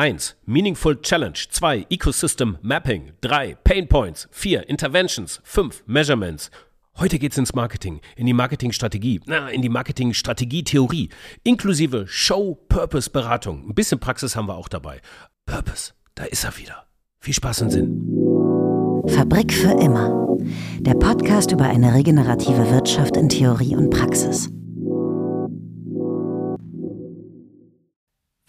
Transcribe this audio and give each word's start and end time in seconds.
1. 0.00 0.34
Meaningful 0.46 0.96
Challenge. 1.02 1.34
2. 1.50 1.86
Ecosystem 1.90 2.56
Mapping. 2.62 3.12
3. 3.20 3.56
Pain 3.64 3.86
Points. 3.86 4.28
4. 4.30 4.66
Interventions. 4.66 5.42
5. 5.44 5.82
Measurements. 5.86 6.50
Heute 6.96 7.18
geht's 7.18 7.36
ins 7.36 7.54
Marketing, 7.54 8.00
in 8.16 8.24
die 8.24 8.32
Marketingstrategie, 8.32 9.20
na, 9.26 9.48
in 9.48 9.60
die 9.60 9.68
Marketingstrategie-Theorie, 9.68 11.10
inklusive 11.44 12.06
Show-Purpose-Beratung. 12.08 13.68
Ein 13.68 13.74
bisschen 13.74 14.00
Praxis 14.00 14.36
haben 14.36 14.48
wir 14.48 14.56
auch 14.56 14.68
dabei. 14.68 15.02
Purpose, 15.44 15.92
da 16.14 16.24
ist 16.24 16.44
er 16.44 16.56
wieder. 16.56 16.86
Viel 17.20 17.34
Spaß 17.34 17.62
und 17.62 17.70
Sinn. 17.70 19.04
Fabrik 19.08 19.52
für 19.52 19.78
immer. 19.82 20.38
Der 20.78 20.94
Podcast 20.94 21.52
über 21.52 21.64
eine 21.64 21.92
regenerative 21.94 22.70
Wirtschaft 22.70 23.18
in 23.18 23.28
Theorie 23.28 23.76
und 23.76 23.90
Praxis. 23.90 24.48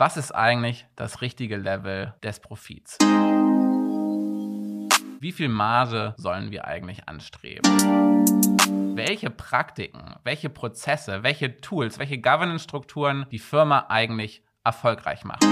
Was 0.02 0.18
ist 0.18 0.32
eigentlich 0.32 0.88
das 0.96 1.22
richtige 1.22 1.58
Level 1.58 2.16
des 2.24 2.40
Profits? 2.40 2.98
Wie 5.20 5.32
viel 5.32 5.48
Marge 5.48 6.16
sollen 6.18 6.50
wir 6.50 6.66
eigentlich 6.66 7.08
anstreben? 7.08 7.62
Welche 8.96 9.30
Praktiken, 9.30 10.16
welche 10.24 10.50
Prozesse, 10.50 11.22
welche 11.22 11.62
Tools, 11.62 12.00
welche 12.00 12.18
Governance-Strukturen 12.20 13.28
die 13.30 13.38
Firma 13.38 13.86
eigentlich 13.90 14.44
erfolgreich 14.64 15.24
machen? 15.24 15.48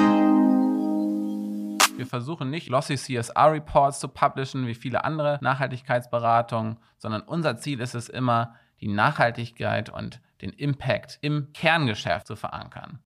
Wir 1.95 2.07
versuchen 2.07 2.49
nicht 2.49 2.69
lossy 2.69 2.95
CSR-Reports 2.95 3.99
zu 3.99 4.07
publishen 4.07 4.65
wie 4.65 4.73
viele 4.73 5.03
andere 5.03 5.37
Nachhaltigkeitsberatungen, 5.43 6.79
sondern 6.97 7.21
unser 7.21 7.57
Ziel 7.57 7.79
ist 7.81 7.93
es 7.93 8.09
immer, 8.09 8.55
die 8.81 8.87
Nachhaltigkeit 8.87 9.91
und 9.91 10.19
den 10.41 10.49
Impact 10.49 11.19
im 11.21 11.53
Kerngeschäft 11.53 12.25
zu 12.25 12.35
verankern. 12.35 13.03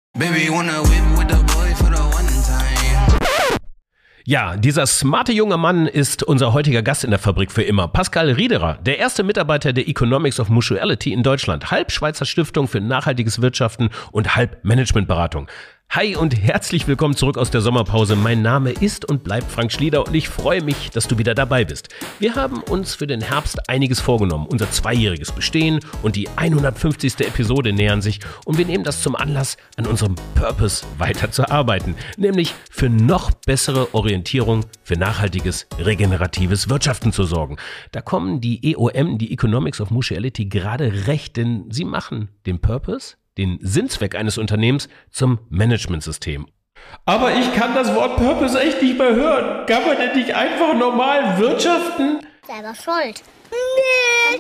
Ja, 4.26 4.56
dieser 4.58 4.86
smarte 4.86 5.32
junge 5.32 5.58
Mann 5.58 5.88
ist 5.88 6.22
unser 6.22 6.54
heutiger 6.54 6.84
Gast 6.84 7.04
in 7.04 7.10
der 7.10 7.18
Fabrik 7.18 7.52
für 7.52 7.64
immer. 7.64 7.88
Pascal 7.88 8.30
Riederer, 8.30 8.78
der 8.86 9.00
erste 9.00 9.24
Mitarbeiter 9.24 9.74
der 9.74 9.88
Economics 9.88 10.40
of 10.40 10.50
Mutuality 10.50 11.12
in 11.12 11.24
Deutschland, 11.24 11.72
halb 11.72 11.92
Schweizer 11.92 12.26
Stiftung 12.26 12.68
für 12.68 12.80
nachhaltiges 12.80 13.42
Wirtschaften 13.42 13.90
und 14.12 14.36
halb 14.36 14.64
Managementberatung. 14.64 15.48
Hi 15.96 16.16
und 16.16 16.36
herzlich 16.36 16.88
willkommen 16.88 17.16
zurück 17.16 17.38
aus 17.38 17.52
der 17.52 17.62
Sommerpause. 17.62 18.16
Mein 18.16 18.42
Name 18.42 18.72
ist 18.72 19.08
und 19.08 19.24
bleibt 19.24 19.52
Frank 19.52 19.72
Schlieder 19.72 20.08
und 20.08 20.16
ich 20.16 20.28
freue 20.28 20.64
mich, 20.64 20.90
dass 20.90 21.08
du 21.08 21.20
wieder 21.20 21.36
dabei 21.36 21.66
bist. 21.66 21.90
Wir 22.18 22.34
haben 22.34 22.64
uns 22.64 22.96
für 22.96 23.06
den 23.06 23.22
Herbst 23.22 23.70
einiges 23.70 24.00
vorgenommen. 24.00 24.48
Unser 24.48 24.72
zweijähriges 24.72 25.32
Bestehen 25.32 25.82
und 26.02 26.16
die 26.16 26.28
150. 26.30 27.20
Episode 27.20 27.74
nähern 27.74 28.02
sich 28.02 28.22
und 28.44 28.58
wir 28.58 28.66
nehmen 28.66 28.84
das 28.84 29.04
zum 29.04 29.16
Anlass, 29.16 29.56
an 29.78 29.86
unserem 29.86 30.16
Purpose 30.34 30.84
weiterzuarbeiten, 30.98 31.94
nämlich 32.18 32.56
für 32.72 32.90
noch 32.90 33.30
bessere 33.30 33.94
Orientierung 33.94 34.66
für 34.84 34.98
nachhaltiges, 34.98 35.68
regeneratives 35.78 36.70
Wirtschaften 36.70 37.14
zu 37.14 37.24
sorgen. 37.24 37.58
Da 37.92 38.02
kommen 38.02 38.42
die 38.42 38.74
EOM, 38.74 39.20
die 39.20 39.32
Economics 39.32 39.80
of 39.80 39.92
Mutuality, 39.92 40.46
gerade 40.46 41.06
recht, 41.06 41.38
denn 41.38 41.66
sie 41.70 41.86
machen 41.86 42.30
den 42.48 42.58
Purpose 42.58 43.18
den 43.38 43.60
Sinnzweck 43.62 44.16
eines 44.16 44.38
Unternehmens 44.38 44.90
zum 45.10 45.40
Managementsystem. 45.50 46.48
Aber 47.06 47.34
ich 47.34 47.54
kann 47.54 47.74
das 47.74 47.94
Wort 47.96 48.18
Purpose 48.18 48.60
echt 48.60 48.82
nicht 48.82 48.98
mehr 48.98 49.16
hören. 49.16 49.66
Kann 49.66 49.86
man 49.86 49.98
denn 49.98 50.16
nicht 50.16 50.34
einfach 50.36 50.74
normal 50.74 51.38
wirtschaften? 51.40 52.20
Selber 52.46 52.76
schuld. 52.76 53.24
Nee. 53.52 54.40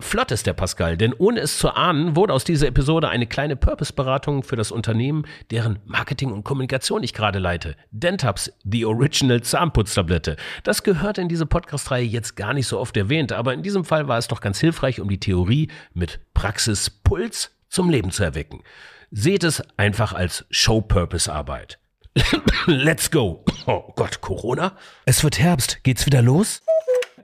Flott 0.00 0.30
ist 0.30 0.46
der 0.46 0.52
Pascal, 0.52 0.96
denn 0.96 1.12
ohne 1.12 1.40
es 1.40 1.58
zu 1.58 1.70
ahnen, 1.70 2.14
wurde 2.14 2.32
aus 2.32 2.44
dieser 2.44 2.68
Episode 2.68 3.08
eine 3.08 3.26
kleine 3.26 3.56
Purpose-Beratung 3.56 4.44
für 4.44 4.54
das 4.54 4.70
Unternehmen, 4.70 5.26
deren 5.50 5.80
Marketing 5.86 6.30
und 6.30 6.44
Kommunikation 6.44 7.02
ich 7.02 7.14
gerade 7.14 7.40
leite. 7.40 7.74
Dentaps, 7.90 8.52
die 8.62 8.86
Original 8.86 9.42
Zahnputztablette. 9.42 10.36
Das 10.62 10.84
gehört 10.84 11.18
in 11.18 11.28
diese 11.28 11.46
Podcast-Reihe 11.46 12.04
jetzt 12.04 12.36
gar 12.36 12.54
nicht 12.54 12.68
so 12.68 12.78
oft 12.78 12.96
erwähnt, 12.96 13.32
aber 13.32 13.54
in 13.54 13.64
diesem 13.64 13.84
Fall 13.84 14.06
war 14.06 14.18
es 14.18 14.28
doch 14.28 14.40
ganz 14.40 14.60
hilfreich, 14.60 15.00
um 15.00 15.08
die 15.08 15.18
Theorie 15.18 15.68
mit 15.94 16.20
Praxispuls 16.32 17.57
zum 17.68 17.90
Leben 17.90 18.10
zu 18.10 18.24
erwecken. 18.24 18.62
Seht 19.10 19.44
es 19.44 19.62
einfach 19.76 20.12
als 20.12 20.46
Show-Purpose-Arbeit. 20.50 21.78
Let's 22.66 23.10
go. 23.10 23.44
Oh 23.66 23.92
Gott, 23.96 24.22
Corona? 24.22 24.78
Es 25.04 25.22
wird 25.22 25.38
Herbst. 25.38 25.84
Geht's 25.84 26.06
wieder 26.06 26.22
los? 26.22 26.62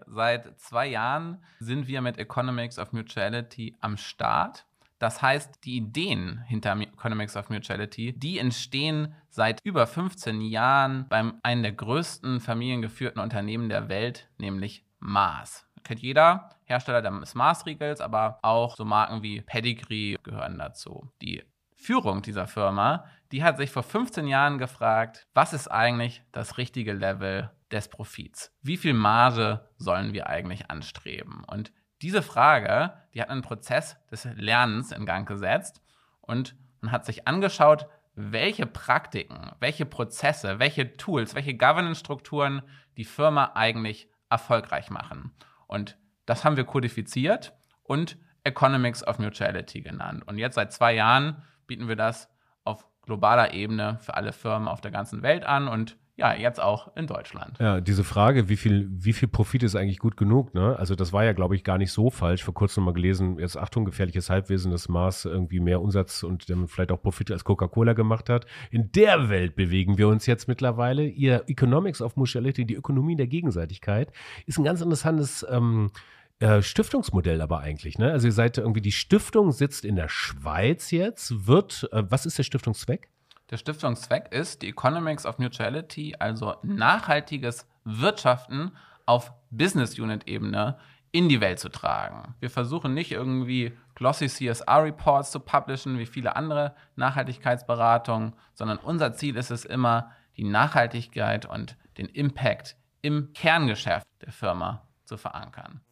Seit 0.07 0.61
zwei 0.61 0.89
Jahren 0.89 1.43
sind 1.59 1.89
wir 1.89 2.03
mit 2.03 2.19
Economics 2.19 2.79
of 2.79 2.93
Mutuality 2.93 3.75
am 3.81 3.97
Start. 3.97 4.67
Das 4.99 5.23
heißt, 5.23 5.65
die 5.65 5.79
Ideen 5.79 6.43
hinter 6.47 6.79
Economics 6.79 7.35
of 7.37 7.49
Mutuality, 7.49 8.13
die 8.13 8.39
entstehen 8.39 9.15
seit 9.31 9.61
über 9.65 9.87
15 9.87 10.43
Jahren 10.43 11.09
beim 11.09 11.41
einem 11.43 11.63
der 11.63 11.73
größten 11.73 12.41
familiengeführten 12.41 13.23
Unternehmen 13.23 13.71
der 13.71 13.89
Welt, 13.89 14.29
nämlich 14.37 14.85
Mars 14.99 15.67
kennt 15.85 16.01
jeder, 16.01 16.51
Hersteller 16.65 17.03
des 17.03 17.35
Maßriegels, 17.35 18.01
aber 18.01 18.39
auch 18.43 18.77
so 18.77 18.85
Marken 18.85 19.23
wie 19.23 19.43
Pedigree 19.43 20.17
gehören 20.23 20.59
dazu. 20.59 21.11
Die 21.21 21.43
Führung 21.77 22.23
dieser 22.23 22.47
Firma, 22.47 23.05
die 23.31 23.45
hat 23.45 23.59
sich 23.59 23.71
vor 23.71 23.83
15 23.83 24.27
Jahren 24.27 24.59
gefragt, 24.59 25.27
was 25.35 25.53
ist 25.53 25.69
eigentlich 25.69 26.23
das 26.33 26.57
richtige 26.57 26.93
Level 26.93 27.51
des 27.71 27.89
Profits? 27.89 28.53
Wie 28.63 28.77
viel 28.77 28.95
Marge 28.95 29.69
sollen 29.77 30.13
wir 30.13 30.29
eigentlich 30.29 30.71
anstreben? 30.71 31.45
Und 31.45 31.73
diese 32.01 32.23
Frage, 32.23 32.95
die 33.13 33.21
hat 33.21 33.29
einen 33.29 33.43
Prozess 33.43 33.97
des 34.11 34.25
Lernens 34.37 34.93
in 34.93 35.07
Gang 35.07 35.29
gesetzt 35.29 35.83
und 36.21 36.57
man 36.81 36.93
hat 36.93 37.05
sich 37.05 37.29
angeschaut, 37.29 37.87
welche 38.15 38.67
Praktiken, 38.67 39.53
welche 39.59 39.87
Prozesse, 39.87 40.59
welche 40.59 40.97
Tools, 40.97 41.35
welche 41.35 41.57
Governance-Strukturen 41.57 42.63
die 42.97 43.05
Firma 43.05 43.53
eigentlich 43.55 44.09
erfolgreich 44.31 44.91
machen. 44.91 45.33
Und 45.67 45.99
das 46.27 46.45
haben 46.45 46.57
wir 46.57 46.65
kodifiziert 46.65 47.53
und 47.83 48.17
Economics 48.45 49.07
of 49.07 49.19
Mutuality 49.19 49.81
genannt. 49.81 50.23
Und 50.27 50.39
jetzt 50.39 50.55
seit 50.55 50.73
zwei 50.73 50.95
Jahren 50.95 51.43
bieten 51.67 51.89
wir 51.89 51.97
das 51.97 52.29
auf 52.63 52.87
globaler 53.03 53.53
Ebene 53.53 53.99
für 54.01 54.15
alle 54.15 54.33
Firmen 54.33 54.69
auf 54.69 54.81
der 54.81 54.91
ganzen 54.91 55.23
Welt 55.23 55.45
an 55.45 55.69
und 55.69 55.97
ja, 56.17 56.33
jetzt 56.33 56.61
auch 56.61 56.97
in 56.97 57.09
Deutschland. 57.09 57.59
Ja, 57.59 57.81
diese 57.81 58.05
Frage, 58.05 58.49
wie 58.49 58.57
viel, 58.57 58.89
wie 58.91 59.13
viel 59.13 59.27
Profit 59.27 59.65
ist 59.65 59.75
eigentlich 59.75 59.99
gut 59.99 60.17
genug, 60.17 60.55
ne? 60.55 60.79
Also 60.79 60.95
das 60.95 61.13
war 61.13 61.25
ja, 61.25 61.33
glaube 61.33 61.57
ich, 61.57 61.65
gar 61.65 61.77
nicht 61.77 61.91
so 61.91 62.09
falsch. 62.09 62.45
Vor 62.45 62.55
kurzem 62.55 62.85
mal 62.85 62.95
gelesen, 62.95 63.41
jetzt 63.41 63.57
Achtung, 63.57 63.85
gefährliches 63.85 64.31
Halbwesen, 64.31 64.71
das 64.71 64.89
Maß 64.89 65.25
irgendwie 65.25 65.59
mehr 65.59 65.81
Umsatz 65.81 66.23
und 66.23 66.49
damit 66.49 66.71
vielleicht 66.71 66.93
auch 66.93 67.03
Profit 67.03 67.33
als 67.33 67.43
Coca-Cola 67.43 67.95
gemacht 67.95 68.29
hat. 68.29 68.47
In 68.71 68.93
der 68.93 69.29
Welt 69.29 69.57
bewegen 69.57 69.99
wir 69.99 70.07
uns 70.07 70.27
jetzt 70.27 70.47
mittlerweile. 70.47 71.05
Ihr 71.05 71.43
Economics 71.49 72.01
of 72.01 72.15
Mutuality, 72.15 72.65
die 72.65 72.75
Ökonomie 72.75 73.17
der 73.17 73.27
Gegenseitigkeit, 73.27 74.13
ist 74.47 74.57
ein 74.59 74.65
ganz 74.65 74.81
interessantes 74.81 75.45
ähm, 75.51 75.91
äh, 76.39 76.63
Stiftungsmodell 76.63 77.41
aber 77.41 77.59
eigentlich, 77.61 77.99
ne? 77.99 78.13
Also 78.13 78.29
ihr 78.29 78.33
seid 78.33 78.59
irgendwie, 78.59 78.81
die 78.81 78.93
Stiftung 78.93 79.51
sitzt 79.51 79.85
in 79.85 79.97
der 79.97 80.09
Schweiz 80.09 80.93
jetzt, 80.93 81.47
wird, 81.49 81.89
äh, 81.91 82.05
was 82.09 82.25
ist 82.25 82.39
der 82.39 82.45
Stiftungszweck? 82.45 83.09
Der 83.51 83.59
Stiftungszweck 83.59 84.33
ist, 84.33 84.63
die 84.63 84.69
Economics 84.69 85.27
of 85.27 85.39
Mutuality, 85.39 86.17
also 86.19 86.57
nachhaltiges 86.63 87.69
Wirtschaften 87.85 88.73
auf 89.07 89.33
Business 89.51 89.99
Unit 89.99 90.27
Ebene 90.27 90.79
in 91.13 91.29
die 91.29 91.41
Welt 91.41 91.61
zu 91.61 91.69
tragen. 91.69 92.35
Wir 92.41 92.51
versuchen 92.51 92.95
nicht 92.95 93.13
irgendwie 93.13 93.77
glossy 93.95 94.29
CSR 94.29 94.83
Reports 94.83 95.31
zu 95.31 95.41
publishen 95.41 95.99
wie 95.99 96.07
viele 96.07 96.35
andere 96.35 96.75
Nachhaltigkeitsberatungen, 96.97 98.35
sondern 98.55 98.79
unser 98.79 99.13
Ziel 99.13 99.37
ist 99.37 99.51
es 99.51 99.65
immer, 99.65 100.11
die 100.37 100.45
Nachhaltigkeit 100.45 101.47
und 101.47 101.77
den 101.99 102.07
Impact 102.07 102.77
im 103.03 103.33
Kerngeschäft 103.35 104.07
der 104.23 104.33
Firma 104.33 104.89
zu 105.05 105.17
verankern. 105.17 105.83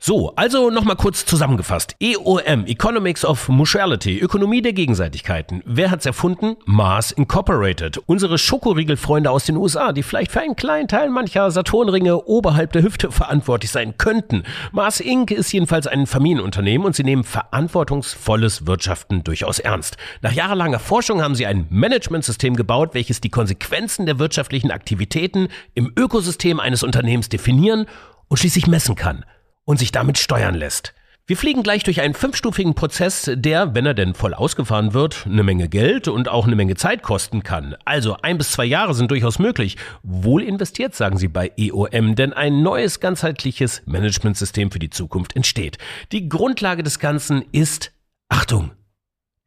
So, 0.00 0.32
also 0.36 0.70
nochmal 0.70 0.94
kurz 0.94 1.26
zusammengefasst. 1.26 1.96
EOM, 2.00 2.66
Economics 2.66 3.24
of 3.24 3.48
Mutuality, 3.48 4.20
Ökonomie 4.20 4.62
der 4.62 4.72
Gegenseitigkeiten. 4.72 5.60
Wer 5.66 5.90
hat's 5.90 6.06
erfunden? 6.06 6.54
Mars 6.66 7.10
Incorporated. 7.10 7.98
Unsere 8.06 8.38
Schokoriegelfreunde 8.38 9.28
aus 9.28 9.44
den 9.44 9.56
USA, 9.56 9.92
die 9.92 10.04
vielleicht 10.04 10.30
für 10.30 10.40
einen 10.40 10.54
kleinen 10.54 10.86
Teil 10.86 11.10
mancher 11.10 11.50
Saturnringe 11.50 12.24
oberhalb 12.26 12.72
der 12.72 12.84
Hüfte 12.84 13.10
verantwortlich 13.10 13.72
sein 13.72 13.98
könnten. 13.98 14.44
Mars 14.70 15.00
Inc. 15.00 15.32
ist 15.32 15.52
jedenfalls 15.52 15.88
ein 15.88 16.06
Familienunternehmen 16.06 16.86
und 16.86 16.94
sie 16.94 17.02
nehmen 17.02 17.24
verantwortungsvolles 17.24 18.68
Wirtschaften 18.68 19.24
durchaus 19.24 19.58
ernst. 19.58 19.96
Nach 20.22 20.32
jahrelanger 20.32 20.78
Forschung 20.78 21.22
haben 21.22 21.34
sie 21.34 21.46
ein 21.46 21.66
Managementsystem 21.70 22.54
gebaut, 22.54 22.90
welches 22.92 23.20
die 23.20 23.30
Konsequenzen 23.30 24.06
der 24.06 24.20
wirtschaftlichen 24.20 24.70
Aktivitäten 24.70 25.48
im 25.74 25.92
Ökosystem 25.98 26.60
eines 26.60 26.84
Unternehmens 26.84 27.28
definieren 27.28 27.86
und 28.28 28.36
schließlich 28.36 28.68
messen 28.68 28.94
kann 28.94 29.24
und 29.68 29.78
sich 29.78 29.92
damit 29.92 30.16
steuern 30.16 30.54
lässt. 30.54 30.94
Wir 31.26 31.36
fliegen 31.36 31.62
gleich 31.62 31.82
durch 31.82 32.00
einen 32.00 32.14
fünfstufigen 32.14 32.74
Prozess, 32.74 33.30
der, 33.34 33.74
wenn 33.74 33.84
er 33.84 33.92
denn 33.92 34.14
voll 34.14 34.32
ausgefahren 34.32 34.94
wird, 34.94 35.26
eine 35.26 35.42
Menge 35.42 35.68
Geld 35.68 36.08
und 36.08 36.26
auch 36.26 36.46
eine 36.46 36.56
Menge 36.56 36.74
Zeit 36.74 37.02
kosten 37.02 37.42
kann. 37.42 37.76
Also 37.84 38.16
ein 38.22 38.38
bis 38.38 38.52
zwei 38.52 38.64
Jahre 38.64 38.94
sind 38.94 39.10
durchaus 39.10 39.38
möglich. 39.38 39.76
Wohl 40.02 40.42
investiert, 40.42 40.94
sagen 40.94 41.18
sie 41.18 41.28
bei 41.28 41.52
EOM, 41.58 42.14
denn 42.14 42.32
ein 42.32 42.62
neues 42.62 42.98
ganzheitliches 42.98 43.82
Managementsystem 43.84 44.70
für 44.70 44.78
die 44.78 44.88
Zukunft 44.88 45.36
entsteht. 45.36 45.76
Die 46.12 46.30
Grundlage 46.30 46.82
des 46.82 46.98
Ganzen 46.98 47.44
ist, 47.52 47.92
Achtung, 48.30 48.70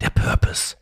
der 0.01 0.11
Purpose. 0.11 0.75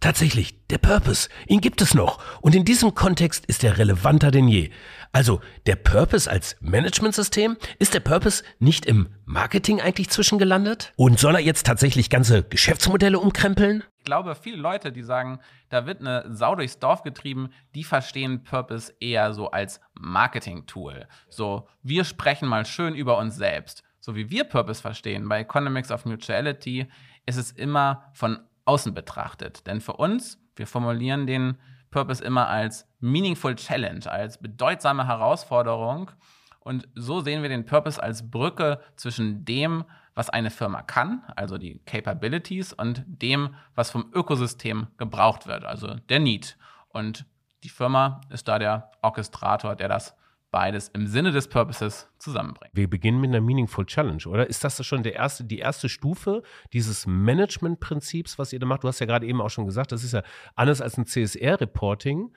Tatsächlich, 0.00 0.66
der 0.68 0.78
Purpose, 0.78 1.28
ihn 1.46 1.60
gibt 1.60 1.82
es 1.82 1.92
noch. 1.92 2.22
Und 2.40 2.54
in 2.54 2.64
diesem 2.64 2.94
Kontext 2.94 3.44
ist 3.44 3.62
er 3.62 3.76
relevanter 3.76 4.30
denn 4.30 4.48
je. 4.48 4.70
Also, 5.12 5.42
der 5.66 5.76
Purpose 5.76 6.30
als 6.30 6.56
Managementsystem, 6.60 7.58
ist 7.78 7.92
der 7.92 8.00
Purpose 8.00 8.42
nicht 8.58 8.86
im 8.86 9.10
Marketing 9.26 9.82
eigentlich 9.82 10.08
zwischengelandet? 10.08 10.94
Und 10.96 11.18
soll 11.18 11.34
er 11.34 11.42
jetzt 11.42 11.66
tatsächlich 11.66 12.08
ganze 12.08 12.42
Geschäftsmodelle 12.42 13.18
umkrempeln? 13.18 13.84
Ich 13.98 14.04
glaube, 14.04 14.34
viele 14.34 14.56
Leute, 14.56 14.90
die 14.90 15.02
sagen, 15.02 15.38
da 15.68 15.84
wird 15.84 16.00
eine 16.00 16.24
Sau 16.34 16.54
durchs 16.54 16.78
Dorf 16.78 17.02
getrieben, 17.02 17.50
die 17.74 17.84
verstehen 17.84 18.42
Purpose 18.42 18.94
eher 19.00 19.34
so 19.34 19.50
als 19.50 19.82
Marketing-Tool. 19.92 21.06
So, 21.28 21.68
wir 21.82 22.04
sprechen 22.04 22.48
mal 22.48 22.64
schön 22.64 22.94
über 22.94 23.18
uns 23.18 23.36
selbst. 23.36 23.82
So 24.00 24.16
wie 24.16 24.30
wir 24.30 24.44
Purpose 24.44 24.80
verstehen 24.80 25.28
bei 25.28 25.40
Economics 25.40 25.90
of 25.90 26.06
Mutuality, 26.06 26.88
ist 27.26 27.36
es 27.36 27.52
immer 27.52 28.10
von 28.14 28.38
außen 28.64 28.94
betrachtet. 28.94 29.66
Denn 29.66 29.80
für 29.80 29.94
uns, 29.94 30.38
wir 30.56 30.66
formulieren 30.66 31.26
den 31.26 31.58
Purpose 31.90 32.22
immer 32.22 32.48
als 32.48 32.86
Meaningful 33.00 33.56
Challenge, 33.56 34.10
als 34.10 34.38
bedeutsame 34.38 35.06
Herausforderung. 35.06 36.10
Und 36.60 36.88
so 36.94 37.20
sehen 37.20 37.42
wir 37.42 37.48
den 37.48 37.66
Purpose 37.66 38.02
als 38.02 38.30
Brücke 38.30 38.80
zwischen 38.96 39.44
dem, 39.44 39.84
was 40.14 40.30
eine 40.30 40.50
Firma 40.50 40.82
kann, 40.82 41.22
also 41.36 41.56
die 41.56 41.80
Capabilities, 41.86 42.72
und 42.72 43.04
dem, 43.06 43.54
was 43.74 43.90
vom 43.90 44.10
Ökosystem 44.12 44.88
gebraucht 44.98 45.46
wird, 45.46 45.64
also 45.64 45.94
der 45.94 46.20
Need. 46.20 46.58
Und 46.88 47.24
die 47.64 47.68
Firma 47.68 48.20
ist 48.30 48.48
da 48.48 48.58
der 48.58 48.90
Orchestrator, 49.02 49.76
der 49.76 49.88
das 49.88 50.14
beides 50.50 50.88
im 50.88 51.06
Sinne 51.06 51.32
des 51.32 51.48
Purposes 51.48 52.08
zusammenbringen. 52.18 52.72
Wir 52.74 52.88
beginnen 52.88 53.20
mit 53.20 53.30
einer 53.30 53.40
Meaningful 53.40 53.86
Challenge, 53.86 54.22
oder? 54.26 54.48
Ist 54.48 54.64
das 54.64 54.84
schon 54.84 55.02
der 55.02 55.14
erste, 55.14 55.44
die 55.44 55.58
erste 55.58 55.88
Stufe 55.88 56.42
dieses 56.72 57.06
Management-Prinzips, 57.06 58.38
was 58.38 58.52
ihr 58.52 58.58
da 58.58 58.66
macht? 58.66 58.84
Du 58.84 58.88
hast 58.88 58.98
ja 59.00 59.06
gerade 59.06 59.26
eben 59.26 59.40
auch 59.40 59.50
schon 59.50 59.66
gesagt, 59.66 59.92
das 59.92 60.04
ist 60.04 60.12
ja 60.12 60.22
anders 60.54 60.80
als 60.80 60.98
ein 60.98 61.06
CSR-Reporting 61.06 62.32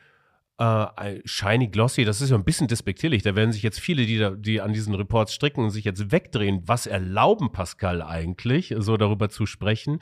äh, 0.59 1.19
shiny 1.25 1.67
glossy, 1.67 2.05
das 2.05 2.21
ist 2.21 2.29
ja 2.29 2.35
ein 2.35 2.43
bisschen 2.43 2.67
despektierlich. 2.67 3.23
Da 3.23 3.35
werden 3.35 3.51
sich 3.51 3.63
jetzt 3.63 3.79
viele, 3.79 4.05
die, 4.05 4.19
da, 4.19 4.31
die 4.31 4.61
an 4.61 4.73
diesen 4.73 4.93
Reports 4.93 5.33
stricken, 5.33 5.69
sich 5.71 5.83
jetzt 5.83 6.11
wegdrehen. 6.11 6.61
Was 6.67 6.85
erlauben 6.85 7.51
Pascal 7.51 8.01
eigentlich, 8.01 8.73
so 8.77 8.97
darüber 8.97 9.29
zu 9.29 9.45
sprechen? 9.45 9.99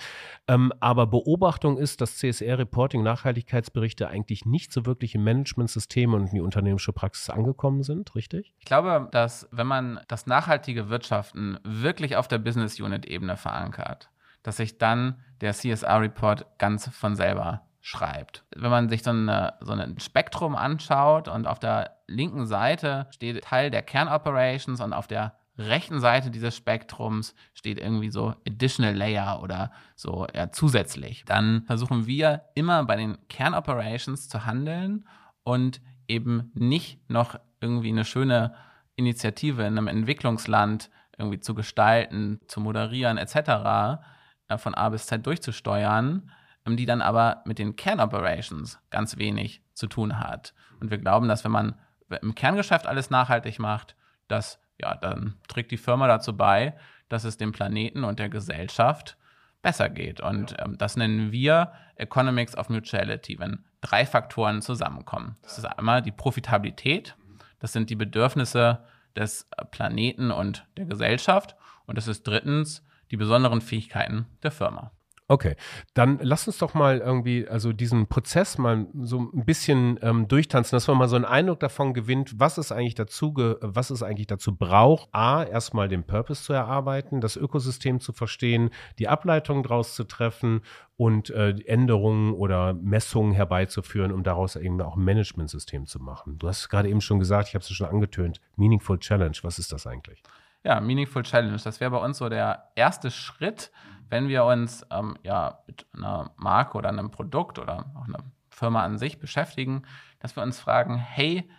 Ähm, 0.47 0.73
aber 0.79 1.07
Beobachtung 1.07 1.77
ist, 1.77 2.01
dass 2.01 2.17
CSR-Reporting, 2.17 3.01
Nachhaltigkeitsberichte 3.01 4.09
eigentlich 4.09 4.45
nicht 4.45 4.73
so 4.73 4.85
wirklich 4.85 5.15
im 5.15 5.23
Managementsystem 5.23 6.13
und 6.13 6.27
in 6.27 6.35
die 6.35 6.41
unternehmerische 6.41 6.93
Praxis 6.93 7.29
angekommen 7.29 7.83
sind, 7.83 8.13
richtig? 8.15 8.53
Ich 8.59 8.65
glaube, 8.65 9.07
dass 9.11 9.47
wenn 9.51 9.67
man 9.67 10.01
das 10.09 10.27
nachhaltige 10.27 10.89
Wirtschaften 10.89 11.59
wirklich 11.63 12.17
auf 12.17 12.27
der 12.27 12.39
Business 12.39 12.79
Unit-Ebene 12.79 13.37
verankert, 13.37 14.09
dass 14.43 14.57
sich 14.57 14.77
dann 14.77 15.21
der 15.39 15.53
CSR-Report 15.53 16.57
ganz 16.57 16.89
von 16.89 17.15
selber 17.15 17.61
schreibt. 17.81 18.45
Wenn 18.55 18.69
man 18.69 18.89
sich 18.89 19.03
so, 19.03 19.09
eine, 19.09 19.55
so 19.59 19.73
ein 19.73 19.99
Spektrum 19.99 20.55
anschaut 20.55 21.27
und 21.27 21.47
auf 21.47 21.59
der 21.59 21.97
linken 22.07 22.45
Seite 22.45 23.07
steht 23.11 23.43
Teil 23.43 23.71
der 23.71 23.81
Kernoperations 23.81 24.79
und 24.81 24.93
auf 24.93 25.07
der 25.07 25.33
rechten 25.57 25.99
Seite 25.99 26.31
dieses 26.31 26.55
Spektrums 26.55 27.35
steht 27.53 27.79
irgendwie 27.79 28.09
so 28.09 28.35
Additional 28.47 28.95
Layer 28.95 29.41
oder 29.41 29.71
so 29.95 30.27
ja, 30.33 30.51
zusätzlich. 30.51 31.25
Dann 31.25 31.63
versuchen 31.65 32.07
wir 32.07 32.43
immer 32.55 32.83
bei 32.85 32.95
den 32.95 33.17
Kernoperations 33.27 34.29
zu 34.29 34.45
handeln 34.45 35.05
und 35.43 35.81
eben 36.07 36.51
nicht 36.53 37.09
noch 37.09 37.39
irgendwie 37.59 37.89
eine 37.89 38.05
schöne 38.05 38.53
Initiative 38.95 39.63
in 39.63 39.77
einem 39.77 39.87
Entwicklungsland 39.87 40.89
irgendwie 41.17 41.39
zu 41.39 41.53
gestalten, 41.53 42.39
zu 42.47 42.59
moderieren 42.59 43.17
etc. 43.17 44.01
Äh, 44.47 44.57
von 44.57 44.75
A 44.75 44.89
bis 44.89 45.07
Z 45.07 45.25
durchzusteuern, 45.25 46.31
die 46.65 46.85
dann 46.85 47.01
aber 47.01 47.41
mit 47.45 47.59
den 47.59 47.75
Kernoperations 47.75 48.79
ganz 48.89 49.17
wenig 49.17 49.61
zu 49.73 49.87
tun 49.87 50.19
hat. 50.19 50.53
Und 50.79 50.91
wir 50.91 50.97
glauben, 50.97 51.27
dass 51.27 51.43
wenn 51.43 51.51
man 51.51 51.75
im 52.21 52.35
Kerngeschäft 52.35 52.87
alles 52.87 53.09
nachhaltig 53.09 53.59
macht, 53.59 53.95
dass 54.27 54.59
ja, 54.79 54.95
dann 54.95 55.35
trägt 55.47 55.71
die 55.71 55.77
Firma 55.77 56.07
dazu 56.07 56.35
bei, 56.35 56.75
dass 57.09 57.23
es 57.23 57.37
dem 57.37 57.51
Planeten 57.51 58.03
und 58.03 58.19
der 58.19 58.29
Gesellschaft 58.29 59.17
besser 59.61 59.89
geht. 59.89 60.21
Und 60.21 60.55
ähm, 60.59 60.77
das 60.77 60.97
nennen 60.97 61.31
wir 61.31 61.71
Economics 61.95 62.57
of 62.57 62.69
Mutuality, 62.69 63.39
wenn 63.39 63.63
drei 63.81 64.05
Faktoren 64.05 64.61
zusammenkommen. 64.61 65.37
Das 65.43 65.57
ist 65.57 65.65
einmal 65.65 66.01
die 66.01 66.11
Profitabilität, 66.11 67.15
das 67.59 67.73
sind 67.73 67.89
die 67.89 67.95
Bedürfnisse 67.95 68.83
des 69.15 69.47
Planeten 69.71 70.31
und 70.31 70.65
der 70.77 70.85
Gesellschaft 70.85 71.55
und 71.85 71.97
das 71.97 72.07
ist 72.07 72.25
drittens 72.25 72.83
die 73.11 73.17
besonderen 73.17 73.61
Fähigkeiten 73.61 74.25
der 74.41 74.51
Firma. 74.51 74.91
Okay, 75.31 75.55
dann 75.93 76.19
lass 76.21 76.45
uns 76.47 76.57
doch 76.57 76.73
mal 76.73 76.97
irgendwie, 76.97 77.47
also 77.47 77.71
diesen 77.71 78.07
Prozess 78.07 78.57
mal 78.57 78.87
so 79.01 79.29
ein 79.33 79.45
bisschen 79.45 79.97
ähm, 80.01 80.27
durchtanzen, 80.27 80.75
dass 80.75 80.89
man 80.89 80.97
mal 80.97 81.07
so 81.07 81.15
einen 81.15 81.23
Eindruck 81.23 81.61
davon 81.61 81.93
gewinnt, 81.93 82.37
was 82.37 82.57
es 82.57 82.73
eigentlich 82.73 82.95
dazu, 82.95 83.33
was 83.61 83.91
es 83.91 84.03
eigentlich 84.03 84.27
dazu 84.27 84.53
braucht, 84.53 85.07
a, 85.13 85.45
erstmal 85.45 85.87
den 85.87 86.03
Purpose 86.03 86.43
zu 86.43 86.51
erarbeiten, 86.51 87.21
das 87.21 87.37
Ökosystem 87.37 88.01
zu 88.01 88.11
verstehen, 88.11 88.71
die 88.99 89.07
Ableitung 89.07 89.63
daraus 89.63 89.95
zu 89.95 90.03
treffen 90.03 90.63
und 90.97 91.29
äh, 91.29 91.55
Änderungen 91.65 92.33
oder 92.33 92.73
Messungen 92.73 93.31
herbeizuführen, 93.31 94.11
um 94.11 94.23
daraus 94.23 94.57
eben 94.57 94.81
auch 94.81 94.97
ein 94.97 95.05
Managementsystem 95.05 95.85
zu 95.85 96.01
machen. 96.01 96.39
Du 96.39 96.49
hast 96.49 96.67
gerade 96.67 96.89
eben 96.89 96.99
schon 96.99 97.19
gesagt, 97.19 97.47
ich 97.47 97.55
habe 97.55 97.63
es 97.63 97.71
schon 97.71 97.87
angetönt, 97.87 98.41
Meaningful 98.57 98.99
Challenge, 98.99 99.37
was 99.43 99.59
ist 99.59 99.71
das 99.71 99.87
eigentlich? 99.87 100.21
Ja, 100.65 100.81
Meaningful 100.81 101.23
Challenge, 101.23 101.57
das 101.63 101.79
wäre 101.79 101.91
bei 101.91 102.03
uns 102.03 102.17
so 102.17 102.27
der 102.27 102.71
erste 102.75 103.09
Schritt, 103.11 103.71
wenn 104.11 104.27
wir 104.27 104.43
uns 104.43 104.85
ähm, 104.91 105.17
ja, 105.23 105.59
mit 105.67 105.85
einer 105.93 106.31
Marke 106.35 106.77
oder 106.77 106.89
einem 106.89 107.11
Produkt 107.11 107.57
oder 107.57 107.85
auch 107.95 108.07
einer 108.07 108.23
Firma 108.49 108.83
an 108.83 108.97
sich 108.97 109.19
beschäftigen, 109.19 109.83
dass 110.19 110.35
wir 110.35 110.43
uns 110.43 110.59
fragen, 110.59 110.97
hey, 110.97 111.49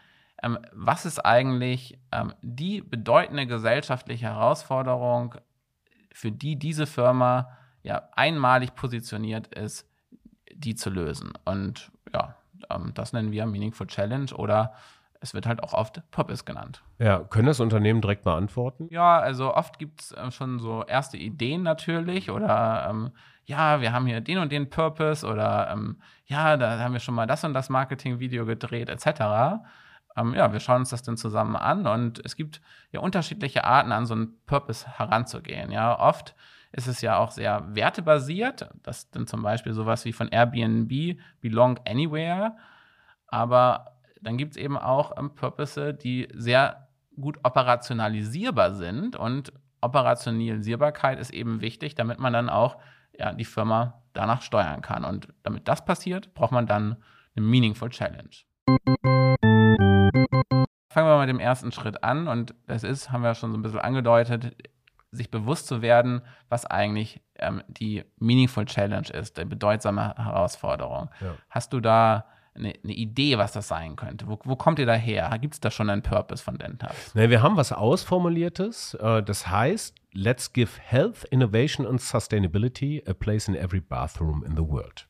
ähm, 0.43 0.59
was 0.73 1.07
ist 1.07 1.19
eigentlich 1.19 1.99
ähm, 2.13 2.35
die 2.43 2.83
bedeutende 2.83 3.47
gesellschaftliche 3.47 4.27
Herausforderung, 4.27 5.35
für 6.13 6.31
die 6.31 6.59
diese 6.59 6.87
Firma 6.87 7.57
ja 7.83 8.09
einmalig 8.13 8.75
positioniert 8.75 9.47
ist, 9.49 9.89
die 10.53 10.75
zu 10.75 10.91
lösen? 10.91 11.33
Und 11.47 11.91
ja, 12.13 12.37
ähm, 12.69 12.93
das 12.93 13.15
nennen 13.15 13.33
wir 13.33 13.47
Meaningful 13.47 13.87
Challenge 13.87 14.33
oder 14.35 14.75
es 15.23 15.35
wird 15.35 15.47
halt 15.47 15.63
auch 15.63 15.73
oft 15.73 16.03
Purpose 16.11 16.45
genannt. 16.45 16.83
Ja, 16.99 17.21
können 17.21 17.47
das 17.47 17.61
Unternehmen 17.61 18.01
direkt 18.01 18.25
beantworten? 18.25 18.89
Ja, 18.91 19.19
also 19.19 19.55
oft 19.55 19.79
gibt 19.79 20.03
es 20.03 20.13
äh, 20.13 20.31
schon 20.31 20.59
so 20.59 20.85
erste 20.85 21.17
Ideen 21.17 21.63
natürlich 21.63 22.31
oder 22.31 22.89
ähm, 22.91 23.13
ja, 23.45 23.81
wir 23.81 23.93
haben 23.93 24.07
hier 24.07 24.21
den 24.21 24.39
und 24.39 24.53
den 24.53 24.69
Purpose 24.69 25.27
oder 25.27 25.71
ähm, 25.73 26.01
ja, 26.27 26.57
da 26.57 26.79
haben 26.79 26.93
wir 26.93 27.01
schon 27.01 27.15
mal 27.15 27.27
das 27.27 27.45
und 27.45 27.55
das 27.55 27.71
Marketing-Video 27.71 28.45
gedreht 28.45 28.89
etc. 28.89 29.63
Ähm, 30.17 30.35
ja, 30.35 30.53
wir 30.53 30.61
schauen 30.61 30.81
uns 30.81 30.91
das 30.91 31.03
dann 31.03 31.17
zusammen 31.17 31.57
an 31.57 31.87
und 31.87 32.21
es 32.25 32.37
gibt 32.37 32.61
ja 32.91 33.01
unterschiedliche 33.01 33.65
Arten, 33.65 33.93
an 33.93 34.07
so 34.07 34.15
einen 34.15 34.37
Purpose 34.47 34.87
heranzugehen. 34.99 35.71
Ja, 35.71 35.99
oft 35.99 36.35
ist 36.73 36.89
es 36.89 37.01
ja 37.01 37.19
auch 37.19 37.31
sehr 37.31 37.65
wertebasiert. 37.75 38.71
Das 38.83 38.99
ist 38.99 39.15
dann 39.15 39.27
zum 39.27 39.43
Beispiel 39.43 39.73
sowas 39.73 40.05
wie 40.05 40.13
von 40.13 40.29
Airbnb, 40.29 41.19
Belong 41.41 41.79
Anywhere. 41.87 42.57
Aber 43.29 43.92
dann 44.23 44.37
gibt 44.37 44.53
es 44.53 44.57
eben 44.57 44.79
auch 44.79 45.17
ähm, 45.19 45.35
Purpose, 45.35 45.95
die 45.95 46.29
sehr 46.33 46.89
gut 47.21 47.39
operationalisierbar 47.43 48.75
sind 48.75 49.17
und 49.17 49.53
Operationalisierbarkeit 49.81 51.19
ist 51.19 51.31
eben 51.31 51.61
wichtig, 51.61 51.97
damit 51.97 52.19
man 52.21 52.33
dann 52.33 52.49
auch 52.49 52.79
ja, 53.19 53.33
die 53.33 53.45
Firma 53.45 54.03
danach 54.13 54.43
steuern 54.43 54.81
kann. 54.81 55.05
Und 55.05 55.29
damit 55.43 55.67
das 55.67 55.85
passiert, 55.85 56.35
braucht 56.35 56.53
man 56.53 56.67
dann 56.67 56.97
eine 57.35 57.45
Meaningful 57.45 57.91
Challenge. 57.91 58.31
Fangen 60.89 61.09
wir 61.09 61.17
mal 61.17 61.27
mit 61.27 61.31
dem 61.31 61.41
ersten 61.41 61.73
Schritt 61.73 62.05
an 62.05 62.29
und 62.29 62.55
das 62.67 62.85
ist, 62.85 63.11
haben 63.11 63.23
wir 63.23 63.35
schon 63.35 63.51
so 63.51 63.59
ein 63.59 63.63
bisschen 63.63 63.81
angedeutet, 63.81 64.55
sich 65.11 65.31
bewusst 65.31 65.67
zu 65.67 65.83
werden, 65.83 66.23
was 66.49 66.65
eigentlich 66.65 67.21
ähm, 67.39 67.63
die 67.67 68.05
Meaningful 68.19 68.67
Challenge 68.67 69.09
ist, 69.09 69.37
die 69.37 69.45
bedeutsame 69.45 70.15
Herausforderung. 70.17 71.11
Ja. 71.21 71.35
Hast 71.51 71.73
du 71.73 71.81
da 71.81 72.27
eine, 72.55 72.75
eine, 72.83 72.93
Idee, 72.93 73.39
was 73.39 73.53
das 73.53 73.69
sein 73.69 73.97
könnte? 73.97 74.27
Wo, 74.27 74.39
wo 74.45 74.57
kommt 74.57 74.79
ihr 74.79 74.87
da 74.87 74.95
her? 74.95 75.37
Gibt 75.41 75.55
es 75.55 75.61
da 75.61 75.71
schon 75.71 75.89
einen 75.89 76.03
Purpose 76.03 76.43
von 76.43 76.59
Dentas? 76.59 77.15
Nee, 77.15 77.31
wir 77.31 77.43
haben 77.43 77.57
was 77.57 77.73
Ausformuliertes. 77.73 78.95
Äh, 78.95 79.23
das 79.23 79.49
heißt, 79.49 79.95
let's 80.13 80.53
give 80.53 80.81
health, 80.81 81.25
innovation 81.31 81.87
and 81.87 82.01
sustainability 82.01 83.03
a 83.09 83.15
place 83.15 83.49
in 83.49 83.55
every 83.55 83.81
bathroom 83.81 84.45
in 84.45 84.57
the 84.57 84.63
world. 84.63 85.07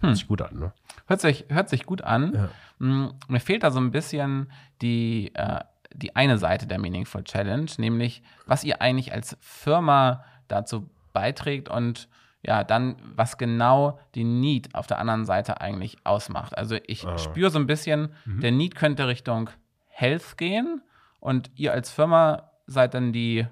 Hört 0.00 0.10
hm. 0.10 0.14
sich 0.14 0.26
gut 0.26 0.42
an, 0.42 0.58
ne? 0.58 0.72
Hört 1.06 1.20
sich, 1.20 1.44
hört 1.48 1.68
sich 1.68 1.86
gut 1.86 2.02
an. 2.02 2.34
Ja. 2.34 2.48
Hm, 2.80 3.14
mir 3.28 3.40
fehlt 3.40 3.62
da 3.62 3.70
so 3.70 3.78
ein 3.78 3.92
bisschen 3.92 4.50
die, 4.80 5.32
äh, 5.34 5.60
die 5.94 6.16
eine 6.16 6.38
Seite 6.38 6.66
der 6.66 6.78
Meaningful 6.78 7.22
Challenge, 7.22 7.70
nämlich 7.78 8.22
was 8.46 8.64
ihr 8.64 8.82
eigentlich 8.82 9.12
als 9.12 9.36
Firma 9.40 10.24
dazu 10.48 10.90
beiträgt 11.12 11.68
und 11.68 12.08
ja, 12.42 12.64
dann, 12.64 12.96
was 13.14 13.38
genau 13.38 13.98
die 14.14 14.24
Need 14.24 14.74
auf 14.74 14.86
der 14.86 14.98
anderen 14.98 15.24
Seite 15.24 15.60
eigentlich 15.60 15.96
ausmacht. 16.04 16.56
Also 16.56 16.76
ich 16.86 17.06
ah. 17.06 17.16
spüre 17.18 17.50
so 17.50 17.58
ein 17.58 17.66
bisschen, 17.66 18.12
mhm. 18.24 18.40
der 18.40 18.52
Need 18.52 18.74
könnte 18.74 19.06
Richtung 19.06 19.50
Health 19.88 20.36
gehen 20.36 20.82
und 21.20 21.50
ihr 21.54 21.72
als 21.72 21.90
Firma 21.90 22.50
seid 22.66 22.94
dann 22.94 23.12
die 23.12 23.46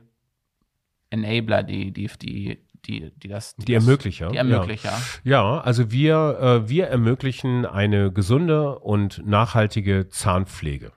Enabler, 1.11 1.63
die, 1.63 1.93
die, 1.93 2.09
die 2.21 2.59
die, 2.87 3.13
die 3.17 3.29
das. 3.29 3.57
Die 3.57 3.75
Ermöglicher. 3.75 4.29
Die 4.31 4.37
Ermöglicher. 4.37 4.93
Ja, 5.23 5.43
ja 5.55 5.61
also 5.61 5.91
wir, 5.91 6.39
äh, 6.41 6.69
wir 6.69 6.87
ermöglichen 6.87 7.67
eine 7.67 8.11
gesunde 8.11 8.79
und 8.79 9.23
nachhaltige 9.27 10.09
Zahnpflege. 10.09 10.93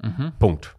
Mhm. 0.00 0.32
Punkt. 0.38 0.77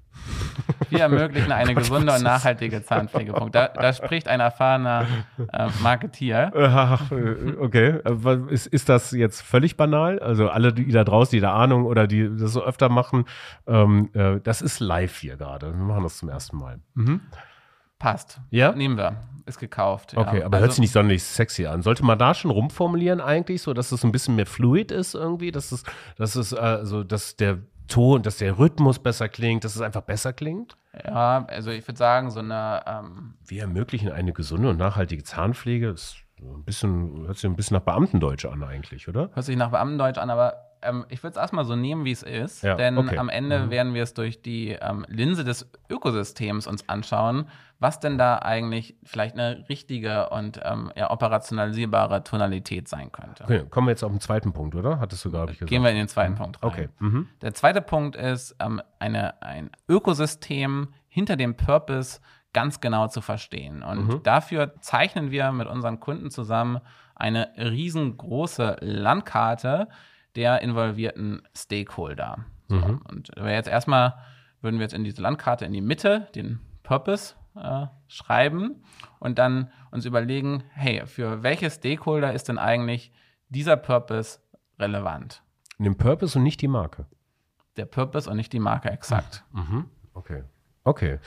Wir 0.90 1.02
ermöglichen 1.02 1.52
eine 1.52 1.76
gesunde 1.76 2.14
und 2.14 2.24
nachhaltige 2.24 2.84
Zahnpflege. 2.84 3.34
Punkt. 3.34 3.56
Da, 3.56 3.68
da 3.68 3.94
spricht 3.94 4.28
ein 4.28 4.40
erfahrener 4.40 5.06
äh, 5.52 5.68
Marketier. 5.82 6.52
Ach, 6.56 7.12
äh, 7.12 7.56
okay. 7.60 8.00
Äh, 8.04 8.54
Ist, 8.54 8.68
ist 8.68 8.90
das 8.90 9.12
jetzt 9.12 9.42
völlig 9.42 9.78
banal? 9.78 10.20
Also 10.20 10.50
alle, 10.50 10.74
die 10.74 10.92
da 10.92 11.04
draußen, 11.04 11.32
die 11.32 11.42
da 11.42 11.54
Ahnung 11.54 11.86
oder 11.86 12.08
die 12.08 12.30
das 12.38 12.54
so 12.54 12.64
öfter 12.64 12.90
machen, 12.90 13.26
ähm, 13.68 14.10
äh, 14.14 14.40
das 14.42 14.62
ist 14.62 14.80
live 14.80 15.18
hier 15.18 15.38
gerade. 15.38 15.72
Wir 15.72 15.84
machen 15.84 16.04
das 16.04 16.18
zum 16.18 16.30
ersten 16.30 16.58
Mal. 16.58 16.80
Mhm. 16.96 17.22
Passt. 18.00 18.40
Ja? 18.50 18.72
Nehmen 18.72 18.98
wir. 18.98 19.18
Ist 19.46 19.60
gekauft. 19.60 20.16
Okay, 20.16 20.40
ja. 20.40 20.46
aber 20.46 20.58
also, 20.58 20.66
hört 20.66 20.72
sich 20.74 20.82
nicht 20.82 20.94
sonderlich 20.94 21.24
sexy 21.24 21.66
an. 21.66 21.82
Sollte 21.82 22.06
man 22.06 22.18
da 22.18 22.34
schon 22.34 22.52
rumformulieren 22.52 23.20
eigentlich, 23.20 23.62
so 23.62 23.74
dass 23.74 23.92
es 23.92 24.04
ein 24.04 24.12
bisschen 24.12 24.36
mehr 24.36 24.46
fluid 24.46 24.92
ist 24.92 25.16
irgendwie, 25.16 25.52
dass 25.52 25.72
es, 25.72 25.84
dass 26.16 26.36
es 26.36 26.54
also, 26.54 27.04
dass 27.04 27.36
der 27.36 27.58
Ton, 27.90 28.22
dass 28.24 28.38
der 28.38 28.58
Rhythmus 28.58 29.00
besser 29.00 29.28
klingt, 29.30 29.64
dass 29.64 29.76
es 29.76 29.82
einfach 29.82 30.02
besser 30.02 30.32
klingt? 30.34 30.78
Ja, 31.06 31.46
also 31.48 31.72
ich 31.72 31.88
würde 31.88 31.98
sagen, 31.98 32.32
so 32.32 32.40
eine. 32.40 32.82
Ähm, 32.88 33.34
Wir 33.46 33.62
ermöglichen 33.64 34.12
eine 34.12 34.32
gesunde 34.34 34.70
und 34.70 34.78
nachhaltige 34.78 35.24
Zahnpflege. 35.24 35.90
Ist 35.90 36.18
ein 36.42 36.64
bisschen, 36.64 37.26
hört 37.28 37.38
sich 37.38 37.50
ein 37.50 37.56
bisschen 37.56 37.76
nach 37.76 37.84
Beamtendeutsch 37.84 38.46
an 38.46 38.64
eigentlich, 38.64 39.08
oder? 39.08 39.30
hört 39.34 39.46
sich 39.46 39.58
nach 39.58 39.72
Beamtendeutsch 39.72 40.18
an, 40.18 40.30
aber 40.30 40.54
ähm, 40.82 41.06
ich 41.10 41.22
würde 41.22 41.32
es 41.32 41.38
erstmal 41.42 41.66
so 41.66 41.76
nehmen, 41.76 42.06
wie 42.06 42.12
es 42.12 42.24
ist. 42.24 42.64
Ja, 42.64 42.76
denn 42.76 42.98
okay. 42.98 43.18
am 43.18 43.28
Ende 43.28 43.60
Mhm. 43.66 43.70
werden 43.72 43.94
wir 43.94 44.04
es 44.04 44.14
durch 44.14 44.42
die 44.42 44.70
ähm, 44.70 45.06
Linse 45.10 45.44
des 45.44 45.70
Ökosystems 45.90 46.66
uns 46.68 46.88
anschauen, 46.88 47.50
was 47.80 48.00
denn 48.02 48.18
da 48.18 48.40
eigentlich 48.40 48.96
vielleicht 49.04 49.36
eine 49.36 49.66
richtige 49.70 50.30
und 50.30 50.60
ähm, 50.64 50.92
ja, 50.96 51.10
operationalisierbare 51.12 52.24
Tonalität 52.24 52.88
sein 52.90 53.12
könnte. 53.12 53.44
Okay, 53.46 53.64
kommen 53.70 53.88
wir 53.88 53.92
jetzt 53.92 54.04
auf 54.04 54.12
den 54.12 54.20
zweiten 54.20 54.52
Punkt, 54.52 54.76
oder? 54.76 55.00
Hattest 55.00 55.24
du, 55.24 55.30
glaube 55.32 55.54
ich, 55.54 55.60
gesagt. 55.60 55.70
Gehen 55.70 55.84
wir 55.84 55.90
in 55.90 55.96
den 55.96 56.08
zweiten 56.10 56.36
Punkt 56.36 56.62
rein. 56.62 56.70
Okay. 56.70 56.90
Mhm. 57.00 57.30
Der 57.42 57.54
zweite 57.54 57.82
Punkt 57.82 58.16
ist, 58.18 58.56
ähm, 58.60 58.82
eine, 59.00 59.42
ein 59.42 59.70
Ökosystem 59.88 60.90
hinter 61.08 61.38
dem 61.38 61.56
Purpose 61.56 62.20
ganz 62.52 62.82
genau 62.82 63.08
zu 63.08 63.22
verstehen. 63.22 63.82
Und 63.84 64.08
Mhm. 64.08 64.24
dafür 64.24 64.74
zeichnen 64.82 65.32
wir 65.32 65.52
mit 65.52 65.68
unseren 65.68 66.00
Kunden 66.00 66.32
zusammen 66.32 66.80
eine 67.16 67.50
riesengroße 67.58 68.78
Landkarte 68.82 69.88
der 70.36 70.62
involvierten 70.62 71.42
Stakeholder. 71.56 72.46
So, 72.68 72.76
Mhm. 72.76 73.02
Und 73.10 73.32
jetzt 73.46 73.68
erstmal 73.70 74.16
würden 74.62 74.78
wir 74.80 74.84
jetzt 74.84 74.94
in 74.94 75.04
diese 75.04 75.22
Landkarte 75.22 75.66
in 75.66 75.74
die 75.74 75.82
Mitte 75.82 76.28
den 76.36 76.60
Purpose 76.84 77.36
äh, 77.62 77.88
schreiben 78.08 78.84
und 79.20 79.40
dann 79.40 79.72
uns 79.92 80.06
überlegen, 80.06 80.64
hey, 80.74 81.06
für 81.06 81.44
welche 81.44 81.70
Stakeholder 81.70 82.34
ist 82.34 82.50
denn 82.50 82.58
eigentlich 82.58 83.12
dieser 83.50 83.78
Purpose 83.78 84.40
relevant? 84.78 85.44
Den 85.78 85.96
Purpose 85.98 86.38
und 86.38 86.44
nicht 86.44 86.62
die 86.62 86.68
Marke. 86.68 87.06
Der 87.78 87.86
Purpose 87.86 88.30
und 88.30 88.36
nicht 88.36 88.52
die 88.54 88.60
Marke 88.60 88.90
exakt. 88.90 89.44
Mhm. 89.52 89.86
Okay. 90.14 90.44
Okay. 90.84 91.20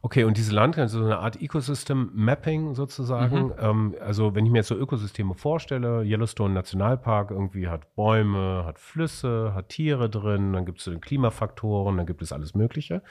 Okay, 0.00 0.24
und 0.24 0.36
diese 0.36 0.54
Landkarte, 0.54 0.90
so 0.90 1.02
eine 1.02 1.18
Art 1.18 1.40
Ecosystem-Mapping 1.40 2.74
sozusagen. 2.74 3.52
Ähm, 3.58 3.96
also, 4.00 4.34
wenn 4.34 4.46
ich 4.46 4.52
mir 4.52 4.58
jetzt 4.58 4.68
so 4.68 4.76
Ökosysteme 4.76 5.34
vorstelle, 5.34 6.04
Yellowstone 6.04 6.54
Nationalpark 6.54 7.30
irgendwie 7.30 7.68
hat 7.68 7.94
Bäume, 7.96 8.64
hat 8.64 8.78
Flüsse, 8.78 9.52
hat 9.54 9.70
Tiere 9.70 10.08
drin, 10.08 10.52
dann 10.52 10.64
gibt 10.66 10.78
es 10.78 10.84
so 10.84 10.96
Klimafaktoren, 10.98 11.96
dann 11.96 12.06
gibt 12.06 12.22
es 12.22 12.32
alles 12.32 12.54
Mögliche. 12.54 13.02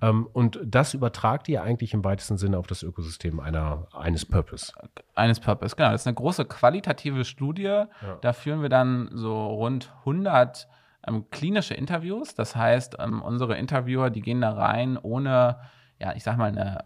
Ähm, 0.00 0.28
und 0.32 0.58
das 0.64 0.94
übertragt 0.94 1.48
ihr 1.48 1.62
eigentlich 1.62 1.92
im 1.92 2.04
weitesten 2.04 2.38
Sinne 2.38 2.56
auf 2.58 2.66
das 2.66 2.82
Ökosystem 2.82 3.38
einer, 3.40 3.86
eines 3.92 4.24
Purpose. 4.24 4.72
Eines 5.14 5.40
Purpose, 5.40 5.76
genau. 5.76 5.90
Das 5.90 6.02
ist 6.02 6.06
eine 6.06 6.14
große 6.14 6.46
qualitative 6.46 7.24
Studie. 7.24 7.84
Da 8.22 8.32
führen 8.32 8.62
wir 8.62 8.70
dann 8.70 9.10
so 9.12 9.46
rund 9.46 9.92
100 10.00 10.68
ähm, 11.06 11.28
klinische 11.30 11.74
Interviews. 11.74 12.34
Das 12.34 12.56
heißt, 12.56 12.96
ähm, 12.98 13.22
unsere 13.22 13.56
Interviewer, 13.56 14.10
die 14.10 14.20
gehen 14.20 14.40
da 14.40 14.52
rein 14.52 14.98
ohne, 14.98 15.60
ja, 15.98 16.14
ich 16.14 16.22
sag 16.22 16.36
mal, 16.36 16.50
eine 16.50 16.84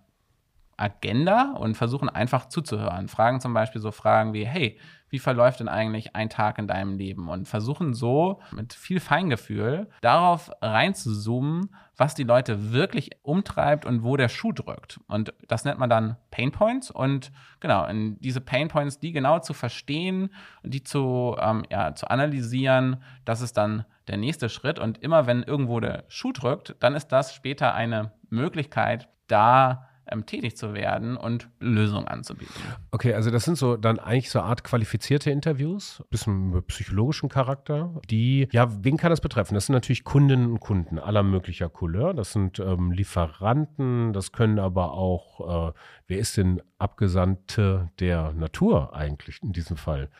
Agenda 0.76 1.52
und 1.52 1.76
versuchen 1.76 2.08
einfach 2.08 2.46
zuzuhören. 2.48 3.08
Fragen 3.08 3.40
zum 3.40 3.54
Beispiel 3.54 3.80
so 3.80 3.90
Fragen 3.90 4.32
wie, 4.32 4.46
hey, 4.46 4.78
wie 5.08 5.18
verläuft 5.18 5.60
denn 5.60 5.68
eigentlich 5.68 6.16
ein 6.16 6.28
Tag 6.28 6.58
in 6.58 6.66
deinem 6.66 6.96
Leben? 6.96 7.28
Und 7.28 7.46
versuchen 7.46 7.94
so 7.94 8.40
mit 8.50 8.74
viel 8.74 8.98
Feingefühl 8.98 9.88
darauf 10.00 10.50
reinzuzoomen, 10.60 11.74
was 11.96 12.14
die 12.14 12.24
Leute 12.24 12.72
wirklich 12.72 13.10
umtreibt 13.22 13.86
und 13.86 14.02
wo 14.02 14.16
der 14.16 14.28
Schuh 14.28 14.52
drückt. 14.52 15.00
Und 15.06 15.32
das 15.48 15.64
nennt 15.64 15.78
man 15.78 15.90
dann 15.90 16.16
Pain 16.30 16.50
Points. 16.50 16.90
Und 16.90 17.30
genau, 17.60 17.86
diese 18.20 18.40
Pain 18.40 18.68
Points, 18.68 18.98
die 18.98 19.12
genau 19.12 19.38
zu 19.38 19.54
verstehen, 19.54 20.30
die 20.62 20.82
zu, 20.82 21.36
ähm, 21.40 21.64
ja, 21.70 21.94
zu 21.94 22.10
analysieren, 22.10 23.02
das 23.24 23.40
ist 23.40 23.56
dann 23.56 23.84
der 24.08 24.16
nächste 24.16 24.48
Schritt. 24.48 24.78
Und 24.78 24.98
immer 24.98 25.26
wenn 25.26 25.42
irgendwo 25.42 25.80
der 25.80 26.04
Schuh 26.08 26.32
drückt, 26.32 26.76
dann 26.80 26.94
ist 26.94 27.08
das 27.08 27.34
später 27.34 27.74
eine 27.74 28.12
Möglichkeit, 28.28 29.08
da 29.28 29.88
ähm, 30.06 30.26
tätig 30.26 30.56
zu 30.56 30.74
werden 30.74 31.16
und 31.16 31.48
Lösungen 31.60 32.08
anzubieten. 32.08 32.54
Okay, 32.90 33.14
also 33.14 33.30
das 33.30 33.44
sind 33.44 33.56
so 33.56 33.76
dann 33.76 33.98
eigentlich 33.98 34.30
so 34.30 34.40
eine 34.40 34.48
Art 34.48 34.64
qualifizierte 34.64 35.30
Interviews, 35.30 36.02
bisschen 36.10 36.50
mit 36.50 36.66
psychologischem 36.66 37.28
Charakter, 37.28 38.00
die, 38.10 38.48
ja, 38.52 38.68
wen 38.84 38.96
kann 38.96 39.10
das 39.10 39.20
betreffen? 39.20 39.54
Das 39.54 39.66
sind 39.66 39.74
natürlich 39.74 40.04
Kundinnen 40.04 40.50
und 40.52 40.60
Kunden 40.60 40.98
aller 40.98 41.22
möglicher 41.22 41.68
Couleur. 41.68 42.14
Das 42.14 42.32
sind 42.32 42.58
ähm, 42.58 42.92
Lieferanten, 42.92 44.12
das 44.12 44.32
können 44.32 44.58
aber 44.58 44.92
auch, 44.92 45.70
äh, 45.70 45.72
wer 46.06 46.18
ist 46.18 46.36
denn 46.36 46.60
Abgesandte 46.78 47.90
der 48.00 48.32
Natur 48.32 48.94
eigentlich 48.94 49.42
in 49.42 49.52
diesem 49.52 49.76
Fall? 49.76 50.10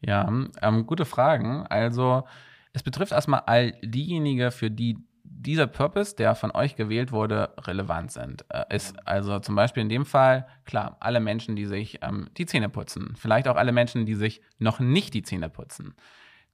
Ja, 0.00 0.28
ähm, 0.62 0.86
gute 0.86 1.04
Fragen. 1.04 1.66
Also 1.66 2.22
es 2.72 2.82
betrifft 2.82 3.12
erstmal 3.12 3.42
all 3.46 3.72
diejenigen, 3.82 4.52
für 4.52 4.70
die 4.70 4.98
dieser 5.30 5.66
Purpose, 5.66 6.16
der 6.16 6.34
von 6.34 6.50
euch 6.50 6.76
gewählt 6.76 7.12
wurde, 7.12 7.54
relevant 7.58 8.12
sind. 8.12 8.44
Äh, 8.48 8.74
ist 8.74 9.06
also 9.06 9.38
zum 9.40 9.54
Beispiel 9.54 9.82
in 9.82 9.88
dem 9.88 10.06
Fall, 10.06 10.46
klar, 10.64 10.96
alle 11.00 11.20
Menschen, 11.20 11.56
die 11.56 11.66
sich 11.66 12.00
ähm, 12.02 12.28
die 12.36 12.46
Zähne 12.46 12.68
putzen. 12.68 13.14
Vielleicht 13.16 13.48
auch 13.48 13.56
alle 13.56 13.72
Menschen, 13.72 14.06
die 14.06 14.14
sich 14.14 14.40
noch 14.58 14.80
nicht 14.80 15.14
die 15.14 15.22
Zähne 15.22 15.48
putzen. 15.48 15.94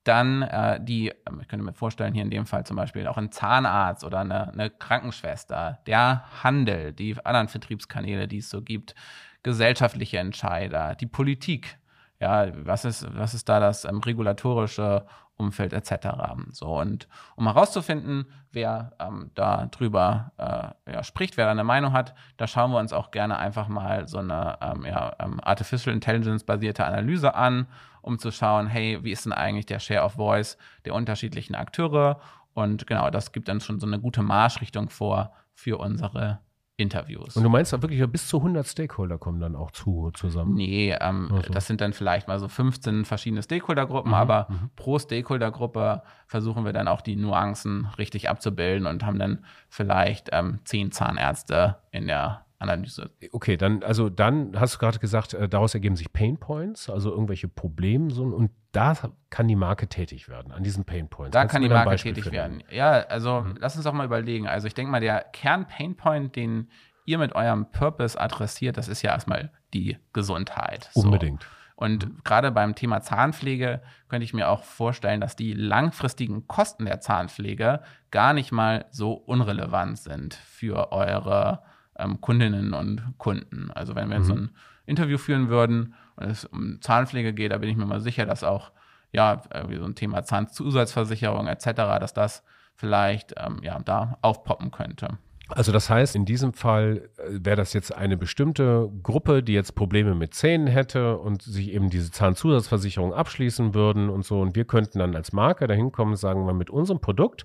Dann 0.04 0.42
äh, 0.42 0.78
die, 0.82 1.12
ähm, 1.26 1.40
ich 1.40 1.48
könnte 1.48 1.64
mir 1.64 1.72
vorstellen, 1.72 2.14
hier 2.14 2.22
in 2.22 2.30
dem 2.30 2.46
Fall 2.46 2.66
zum 2.66 2.76
Beispiel 2.76 3.06
auch 3.06 3.16
ein 3.16 3.32
Zahnarzt 3.32 4.04
oder 4.04 4.20
eine, 4.20 4.52
eine 4.52 4.70
Krankenschwester, 4.70 5.80
der 5.86 6.24
Handel, 6.42 6.92
die 6.92 7.16
anderen 7.24 7.48
Vertriebskanäle, 7.48 8.28
die 8.28 8.38
es 8.38 8.50
so 8.50 8.60
gibt, 8.60 8.94
gesellschaftliche 9.42 10.18
Entscheider, 10.18 10.94
die 10.94 11.06
Politik, 11.06 11.78
ja, 12.24 12.46
was 12.64 12.86
ist, 12.86 13.06
was 13.16 13.34
ist 13.34 13.48
da 13.50 13.60
das 13.60 13.84
ähm, 13.84 13.98
regulatorische 13.98 15.04
Umfeld 15.36 15.74
etc. 15.74 16.08
So 16.52 16.80
und 16.80 17.06
um 17.36 17.46
herauszufinden, 17.46 18.24
wer 18.50 18.92
ähm, 18.98 19.30
da 19.34 19.66
drüber 19.66 20.32
äh, 20.38 20.92
ja, 20.92 21.02
spricht, 21.02 21.36
wer 21.36 21.44
da 21.44 21.50
eine 21.50 21.64
Meinung 21.64 21.92
hat, 21.92 22.14
da 22.38 22.46
schauen 22.46 22.70
wir 22.70 22.78
uns 22.78 22.94
auch 22.94 23.10
gerne 23.10 23.36
einfach 23.36 23.68
mal 23.68 24.08
so 24.08 24.18
eine 24.18 24.56
ähm, 24.62 24.86
ja, 24.86 25.14
ähm, 25.18 25.38
Artificial 25.42 25.94
Intelligence 25.94 26.44
basierte 26.44 26.86
Analyse 26.86 27.34
an, 27.34 27.66
um 28.00 28.18
zu 28.18 28.30
schauen, 28.30 28.68
hey, 28.68 29.00
wie 29.02 29.12
ist 29.12 29.26
denn 29.26 29.32
eigentlich 29.32 29.66
der 29.66 29.80
Share 29.80 30.04
of 30.04 30.14
Voice 30.14 30.56
der 30.86 30.94
unterschiedlichen 30.94 31.54
Akteure? 31.54 32.20
Und 32.54 32.86
genau, 32.86 33.10
das 33.10 33.32
gibt 33.32 33.48
dann 33.48 33.60
schon 33.60 33.80
so 33.80 33.86
eine 33.86 34.00
gute 34.00 34.22
Marschrichtung 34.22 34.88
vor 34.88 35.32
für 35.52 35.78
unsere 35.78 36.38
Interviews. 36.76 37.36
Und 37.36 37.44
du 37.44 37.48
meinst 37.48 37.72
da 37.72 37.80
wirklich 37.80 38.04
bis 38.10 38.26
zu 38.26 38.38
100 38.38 38.66
Stakeholder 38.66 39.16
kommen 39.18 39.38
dann 39.40 39.54
auch 39.54 39.70
zu, 39.70 40.10
zusammen? 40.14 40.54
Nee, 40.54 40.96
ähm, 41.00 41.30
Ach 41.32 41.44
so. 41.44 41.52
das 41.52 41.66
sind 41.66 41.80
dann 41.80 41.92
vielleicht 41.92 42.26
mal 42.26 42.38
so 42.40 42.48
15 42.48 43.04
verschiedene 43.04 43.42
Stakeholdergruppen, 43.42 44.10
Mhm, 44.10 44.14
aber 44.14 44.46
mhm. 44.50 44.70
pro 44.74 44.98
Stakeholdergruppe 44.98 46.02
versuchen 46.26 46.64
wir 46.64 46.72
dann 46.72 46.88
auch 46.88 47.00
die 47.00 47.14
Nuancen 47.16 47.86
richtig 47.96 48.28
abzubilden 48.28 48.86
und 48.86 49.04
haben 49.06 49.18
dann 49.18 49.44
vielleicht 49.68 50.30
ähm, 50.32 50.58
zehn 50.64 50.90
Zahnärzte 50.90 51.76
in 51.92 52.08
der 52.08 52.43
Analyse. 52.58 53.10
Okay, 53.32 53.56
dann, 53.56 53.82
also 53.82 54.08
dann 54.08 54.58
hast 54.58 54.74
du 54.74 54.78
gerade 54.78 54.98
gesagt, 54.98 55.34
äh, 55.34 55.48
daraus 55.48 55.74
ergeben 55.74 55.96
sich 55.96 56.12
Pain 56.12 56.38
Points, 56.38 56.88
also 56.88 57.10
irgendwelche 57.10 57.48
Probleme, 57.48 58.10
so, 58.10 58.22
und 58.24 58.50
da 58.72 58.94
kann 59.30 59.48
die 59.48 59.56
Marke 59.56 59.88
tätig 59.88 60.28
werden, 60.28 60.52
an 60.52 60.62
diesen 60.62 60.84
Pain 60.84 61.08
Points. 61.08 61.32
Da 61.32 61.40
Kannst 61.40 61.52
kann 61.52 61.62
die 61.62 61.68
Marke 61.68 61.90
Beispiel 61.90 62.14
tätig 62.14 62.32
nennen? 62.32 62.60
werden. 62.60 62.64
Ja, 62.70 62.92
also 63.08 63.42
Mhm. 63.42 63.56
lass 63.60 63.76
uns 63.76 63.84
doch 63.84 63.92
mal 63.92 64.06
überlegen. 64.06 64.46
Also 64.48 64.66
ich 64.66 64.74
denke 64.74 64.90
mal, 64.90 65.00
der 65.00 65.20
Kern-Painpoint, 65.32 66.36
den 66.36 66.70
ihr 67.06 67.18
mit 67.18 67.34
eurem 67.34 67.70
Purpose 67.70 68.18
adressiert, 68.20 68.76
das 68.76 68.88
ist 68.88 69.02
ja 69.02 69.12
erstmal 69.12 69.50
die 69.74 69.98
Gesundheit. 70.12 70.88
So. 70.94 71.02
Unbedingt. 71.02 71.46
Und 71.76 72.24
gerade 72.24 72.52
beim 72.52 72.76
Thema 72.76 73.00
Zahnpflege 73.00 73.82
könnte 74.08 74.24
ich 74.24 74.32
mir 74.32 74.48
auch 74.48 74.62
vorstellen, 74.62 75.20
dass 75.20 75.34
die 75.34 75.52
langfristigen 75.54 76.46
Kosten 76.46 76.84
der 76.84 77.00
Zahnpflege 77.00 77.80
gar 78.12 78.32
nicht 78.32 78.52
mal 78.52 78.86
so 78.90 79.12
unrelevant 79.12 79.98
sind 79.98 80.34
für 80.34 80.92
eure 80.92 81.62
ähm, 81.98 82.20
Kundinnen 82.20 82.74
und 82.74 83.14
Kunden. 83.18 83.70
Also 83.70 83.94
wenn 83.94 84.08
wir 84.08 84.16
jetzt 84.16 84.26
so 84.26 84.34
ein 84.34 84.50
Interview 84.86 85.18
führen 85.18 85.48
würden 85.48 85.94
und 86.16 86.26
es 86.26 86.44
um 86.44 86.80
Zahnpflege 86.80 87.32
geht, 87.32 87.52
da 87.52 87.58
bin 87.58 87.68
ich 87.68 87.76
mir 87.76 87.86
mal 87.86 88.00
sicher, 88.00 88.26
dass 88.26 88.44
auch 88.44 88.72
ja 89.12 89.42
irgendwie 89.52 89.78
so 89.78 89.84
ein 89.84 89.94
Thema 89.94 90.24
Zahnzusatzversicherung 90.24 91.46
etc., 91.46 91.72
dass 92.00 92.14
das 92.14 92.42
vielleicht 92.74 93.34
ähm, 93.36 93.60
ja 93.62 93.78
da 93.78 94.18
aufpoppen 94.22 94.70
könnte. 94.70 95.18
Also 95.48 95.72
das 95.72 95.90
heißt, 95.90 96.16
in 96.16 96.24
diesem 96.24 96.52
Fall 96.54 97.10
äh, 97.18 97.38
wäre 97.44 97.56
das 97.56 97.74
jetzt 97.74 97.94
eine 97.94 98.16
bestimmte 98.16 98.90
Gruppe, 99.02 99.42
die 99.42 99.52
jetzt 99.52 99.74
Probleme 99.74 100.14
mit 100.14 100.34
Zähnen 100.34 100.66
hätte 100.66 101.18
und 101.18 101.42
sich 101.42 101.72
eben 101.72 101.90
diese 101.90 102.10
Zahnzusatzversicherung 102.10 103.12
abschließen 103.12 103.74
würden 103.74 104.08
und 104.08 104.24
so. 104.24 104.40
Und 104.40 104.56
wir 104.56 104.64
könnten 104.64 104.98
dann 104.98 105.14
als 105.14 105.32
Marke 105.32 105.66
dahin 105.66 105.92
kommen 105.92 106.12
und 106.12 106.16
sagen, 106.16 106.44
mal 106.44 106.54
mit 106.54 106.70
unserem 106.70 107.00
Produkt 107.00 107.44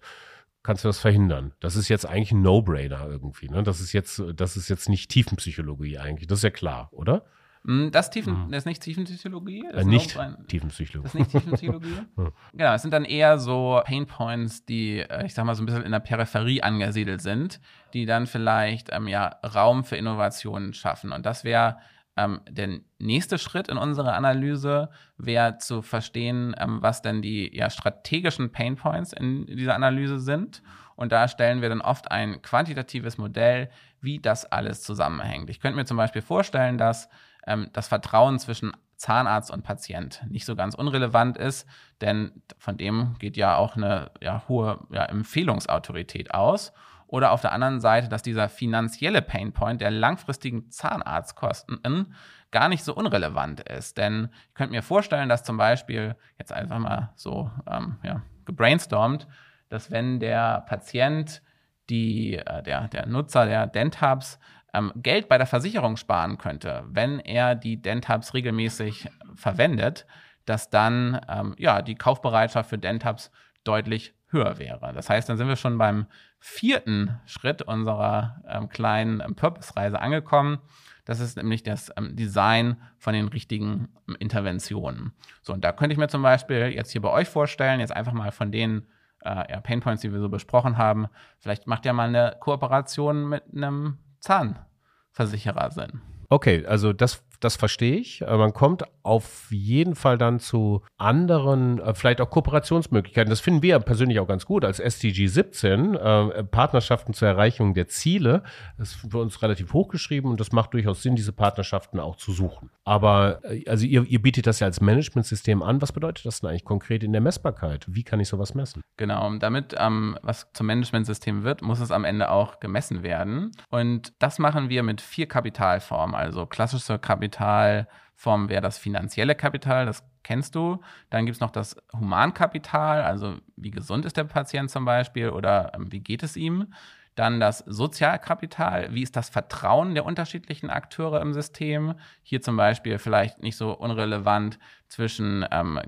kannst 0.64 0.84
du 0.84 0.90
das 0.90 1.00
verhindern. 1.00 1.54
Das 1.60 1.76
ist 1.76 1.90
jetzt 1.90 2.06
eigentlich 2.06 2.32
ein 2.32 2.42
No-Brainer 2.42 3.08
irgendwie. 3.08 3.50
Ne? 3.50 3.64
Das 3.64 3.80
ist 3.80 3.94
jetzt, 3.94 4.22
das 4.36 4.58
ist 4.58 4.70
jetzt 4.70 4.90
nicht 4.90 5.10
Tiefenpsychologie 5.10 5.98
eigentlich. 5.98 6.28
Das 6.28 6.40
ist 6.40 6.44
ja 6.44 6.50
klar, 6.50 6.90
oder? 6.92 7.24
Mm, 7.64 7.90
das, 7.92 8.10
Tiefen, 8.10 8.46
mhm. 8.46 8.52
das 8.52 8.60
ist 8.60 8.66
nicht 8.66 8.82
Tiefenpsychologie. 8.82 9.66
Das 9.72 9.84
äh, 9.84 9.86
nicht 9.86 10.18
Tiefenpsychologie. 10.48 11.04
Das 11.04 11.14
ist 11.14 11.20
nicht 11.20 11.32
Tiefenpsychologie. 11.32 11.96
Genau, 12.54 12.74
es 12.74 12.82
sind 12.82 12.92
dann 12.92 13.06
eher 13.06 13.38
so 13.38 13.82
Painpoints, 13.86 14.66
die, 14.66 15.00
äh, 15.00 15.26
ich 15.26 15.34
sag 15.34 15.46
mal, 15.46 15.56
so 15.56 15.64
ein 15.64 15.66
bisschen 15.66 15.84
in 15.84 15.92
der 15.92 16.00
Peripherie 16.00 16.62
angesiedelt 16.62 17.22
sind, 17.22 17.60
die 17.94 18.06
dann 18.06 18.28
vielleicht 18.28 18.90
ähm, 18.92 19.08
ja, 19.08 19.28
Raum 19.44 19.84
für 19.84 19.98
Innovationen 19.98 20.74
schaffen. 20.74 21.12
Und 21.12 21.26
das 21.26 21.44
wäre 21.44 21.78
ähm, 22.20 22.42
der 22.50 22.80
nächste 22.98 23.38
Schritt 23.38 23.70
in 23.70 23.78
unserer 23.78 24.14
Analyse, 24.14 24.90
wäre 25.18 25.58
zu 25.58 25.82
verstehen, 25.82 26.54
ähm, 26.60 26.82
was 26.82 27.02
denn 27.02 27.22
die 27.22 27.56
ja, 27.56 27.70
strategischen 27.70 28.52
Painpoints 28.52 29.14
in 29.14 29.46
dieser 29.46 29.76
Analyse 29.76 30.20
sind. 30.20 30.62
Und 30.96 31.14
da 31.14 31.30
stellen 31.30 31.62
wir 31.62 31.70
dann 31.70 31.80
oft 31.80 32.12
ein 32.12 32.42
quantitatives 32.42 33.18
Modell, 33.18 33.70
wie 34.02 34.20
das 34.20 34.46
alles 34.46 34.82
zusammenhängt. 34.82 35.50
Ich 35.50 35.62
könnte 35.62 35.78
mir 35.78 35.86
zum 35.86 35.96
Beispiel 35.96 36.22
vorstellen, 36.22 36.78
dass 36.78 37.08
ähm, 37.48 37.70
das 37.72 37.88
Vertrauen 37.88 38.38
zwischen 38.38 38.74
Zahnarzt 38.98 39.50
und 39.50 39.64
Patient 39.64 40.22
nicht 40.28 40.46
so 40.46 40.58
ganz 40.58 40.76
unrelevant 40.76 41.38
ist, 41.38 41.66
denn 42.02 42.42
von 42.58 42.76
dem 42.76 43.16
geht 43.20 43.38
ja 43.38 43.56
auch 43.56 43.78
eine 43.78 44.12
ja, 44.20 44.44
hohe 44.50 44.80
ja, 44.92 45.06
Empfehlungsautorität 45.06 46.34
aus. 46.34 46.74
Oder 47.10 47.32
auf 47.32 47.42
der 47.42 47.54
anderen 47.54 47.82
Seite, 47.82 48.08
dass 48.08 48.22
dieser 48.22 48.50
finanzielle 48.50 49.24
Painpoint 49.24 49.82
der 49.82 49.90
langfristigen 49.90 50.70
Zahnarztkosten 50.70 52.14
gar 52.52 52.70
nicht 52.70 52.84
so 52.84 52.94
unrelevant 52.94 53.62
ist. 53.62 53.98
Denn 53.98 54.30
ich 54.48 54.54
könnte 54.54 54.74
mir 54.74 54.84
vorstellen, 54.84 55.28
dass 55.28 55.44
zum 55.44 55.58
Beispiel, 55.58 56.16
jetzt 56.38 56.54
einfach 56.54 56.78
mal 56.78 57.12
so 57.16 57.50
ähm, 57.68 57.98
ja, 58.04 58.22
gebrainstormt, 58.46 59.28
dass 59.70 59.90
wenn 59.90 60.20
der 60.20 60.62
Patient, 60.68 61.42
die, 61.90 62.36
äh, 62.36 62.62
der, 62.62 62.88
der 62.90 63.08
Nutzer 63.08 63.48
der 63.48 63.66
Dentabs 63.66 64.40
ähm, 64.76 64.92
Geld 64.96 65.28
bei 65.28 65.40
der 65.40 65.48
Versicherung 65.48 65.98
sparen 65.98 66.38
könnte, 66.38 66.84
wenn 66.88 67.20
er 67.20 67.56
die 67.56 67.82
Dentabs 67.82 68.36
regelmäßig 68.36 69.10
verwendet, 69.34 70.06
dass 70.46 70.70
dann 70.70 71.20
ähm, 71.28 71.56
ja, 71.58 71.82
die 71.82 71.96
Kaufbereitschaft 71.96 72.70
für 72.70 72.78
Dentabs 72.78 73.32
deutlich 73.64 74.14
höher 74.32 74.58
wäre. 74.60 74.94
Das 74.94 75.10
heißt, 75.10 75.28
dann 75.30 75.38
sind 75.38 75.48
wir 75.48 75.56
schon 75.56 75.78
beim 75.78 76.06
vierten 76.40 77.20
Schritt 77.26 77.62
unserer 77.62 78.42
ähm, 78.48 78.70
kleinen 78.70 79.22
ähm, 79.22 79.36
Purpose-Reise 79.36 80.00
angekommen. 80.00 80.60
Das 81.06 81.20
ist 81.20 81.38
nämlich 81.38 81.64
das 81.64 81.92
ähm, 81.98 82.16
Design 82.16 82.78
von 82.98 83.14
den 83.14 83.28
richtigen 83.28 83.90
ähm, 84.08 84.16
Interventionen. 84.20 85.14
So, 85.42 85.54
und 85.54 85.64
da 85.64 85.72
könnte 85.72 85.94
ich 85.94 86.00
mir 86.00 86.08
zum 86.08 86.22
Beispiel 86.22 86.68
jetzt 86.68 86.92
hier 86.92 87.02
bei 87.02 87.10
euch 87.10 87.28
vorstellen, 87.28 87.80
jetzt 87.80 87.96
einfach 87.96 88.14
mal 88.14 88.32
von 88.32 88.52
den 88.52 88.88
äh, 89.24 89.52
ja, 89.52 89.60
Painpoints, 89.62 90.02
die 90.02 90.14
wir 90.14 90.20
so 90.20 90.30
besprochen 90.30 90.78
haben, 90.78 91.08
vielleicht 91.40 91.68
macht 91.68 91.86
ihr 91.86 91.94
mal 91.94 92.08
eine 92.08 92.38
Kooperation 92.40 93.28
mit 93.28 93.44
einem 93.54 93.98
Zahnversicherer 94.20 95.72
sind. 95.72 96.02
Okay, 96.30 96.66
also 96.66 96.94
das 96.94 97.24
das 97.40 97.56
verstehe 97.56 97.96
ich. 97.96 98.22
Man 98.22 98.54
kommt 98.54 98.84
auf 99.10 99.48
jeden 99.50 99.96
Fall 99.96 100.20
dann 100.20 100.40
zu 100.40 100.84
anderen, 101.00 101.80
äh, 101.80 101.96
vielleicht 101.96 102.22
auch 102.22 102.30
Kooperationsmöglichkeiten. 102.30 103.30
Das 103.30 103.40
finden 103.40 103.64
wir 103.64 103.80
persönlich 103.80 104.20
auch 104.20 104.28
ganz 104.28 104.46
gut 104.46 104.64
als 104.64 104.80
SDG 104.80 105.26
17, 105.26 105.96
äh, 105.96 106.44
Partnerschaften 106.44 107.14
zur 107.16 107.28
Erreichung 107.28 107.74
der 107.74 107.88
Ziele. 107.88 108.44
Das 108.78 108.92
ist 108.92 109.12
für 109.12 109.18
uns 109.18 109.42
relativ 109.42 109.74
hochgeschrieben 109.74 110.30
und 110.30 110.40
das 110.40 110.52
macht 110.52 110.76
durchaus 110.76 111.02
Sinn, 111.02 111.16
diese 111.16 111.34
Partnerschaften 111.34 112.00
auch 112.00 112.18
zu 112.18 112.32
suchen. 112.32 112.70
Aber 112.84 113.42
also 113.68 113.86
ihr, 113.86 114.04
ihr 114.04 114.22
bietet 114.22 114.46
das 114.46 114.60
ja 114.60 114.68
als 114.68 114.80
Managementsystem 114.80 115.64
an. 115.64 115.82
Was 115.82 115.92
bedeutet 115.92 116.28
das 116.28 116.42
denn 116.42 116.52
eigentlich 116.52 116.66
konkret 116.66 117.04
in 117.04 117.12
der 117.12 117.22
Messbarkeit? 117.22 117.88
Wie 117.90 118.04
kann 118.04 118.20
ich 118.20 118.28
sowas 118.28 118.54
messen? 118.54 118.84
Genau, 118.98 119.36
damit 119.38 119.76
ähm, 119.76 120.20
was 120.22 120.52
zum 120.54 120.68
Managementsystem 120.68 121.44
wird, 121.44 121.64
muss 121.64 121.80
es 121.80 121.90
am 121.90 122.04
Ende 122.04 122.30
auch 122.30 122.60
gemessen 122.60 123.02
werden. 123.02 123.54
Und 123.72 124.14
das 124.20 124.38
machen 124.38 124.70
wir 124.70 124.84
mit 124.84 125.02
vier 125.02 125.28
Kapitalformen, 125.28 126.16
also 126.16 126.46
klassische 126.46 127.00
Kapital 127.00 127.88
Kapitalform 128.20 128.50
wäre 128.50 128.62
das 128.62 128.78
finanzielle 128.78 129.36
Kapital, 129.36 129.86
das 129.86 130.04
kennst 130.24 130.56
du. 130.56 130.82
Dann 131.10 131.26
gibt 131.26 131.36
es 131.36 131.42
noch 131.42 131.52
das 131.52 131.78
Humankapital, 131.94 133.02
also 133.02 133.38
wie 133.56 133.72
gesund 133.72 134.06
ist 134.06 134.18
der 134.18 134.26
Patient 134.26 134.70
zum 134.70 134.86
Beispiel 134.86 135.30
oder 135.30 135.72
ähm, 135.74 135.92
wie 135.92 136.02
geht 136.02 136.24
es 136.24 136.36
ihm. 136.36 136.74
Dann 137.16 137.40
das 137.40 137.60
Sozialkapital, 137.60 138.94
wie 138.94 139.04
ist 139.04 139.16
das 139.16 139.30
Vertrauen 139.30 139.94
der 139.94 140.06
unterschiedlichen 140.06 140.70
Akteure 140.70 141.22
im 141.22 141.34
System? 141.34 141.96
Hier 142.22 142.42
zum 142.42 142.56
Beispiel 142.58 142.98
vielleicht 142.98 143.42
nicht 143.42 143.58
so 143.58 143.72
unrelevant 143.72 144.60
zwischen 144.88 145.46
ähm, 145.52 145.80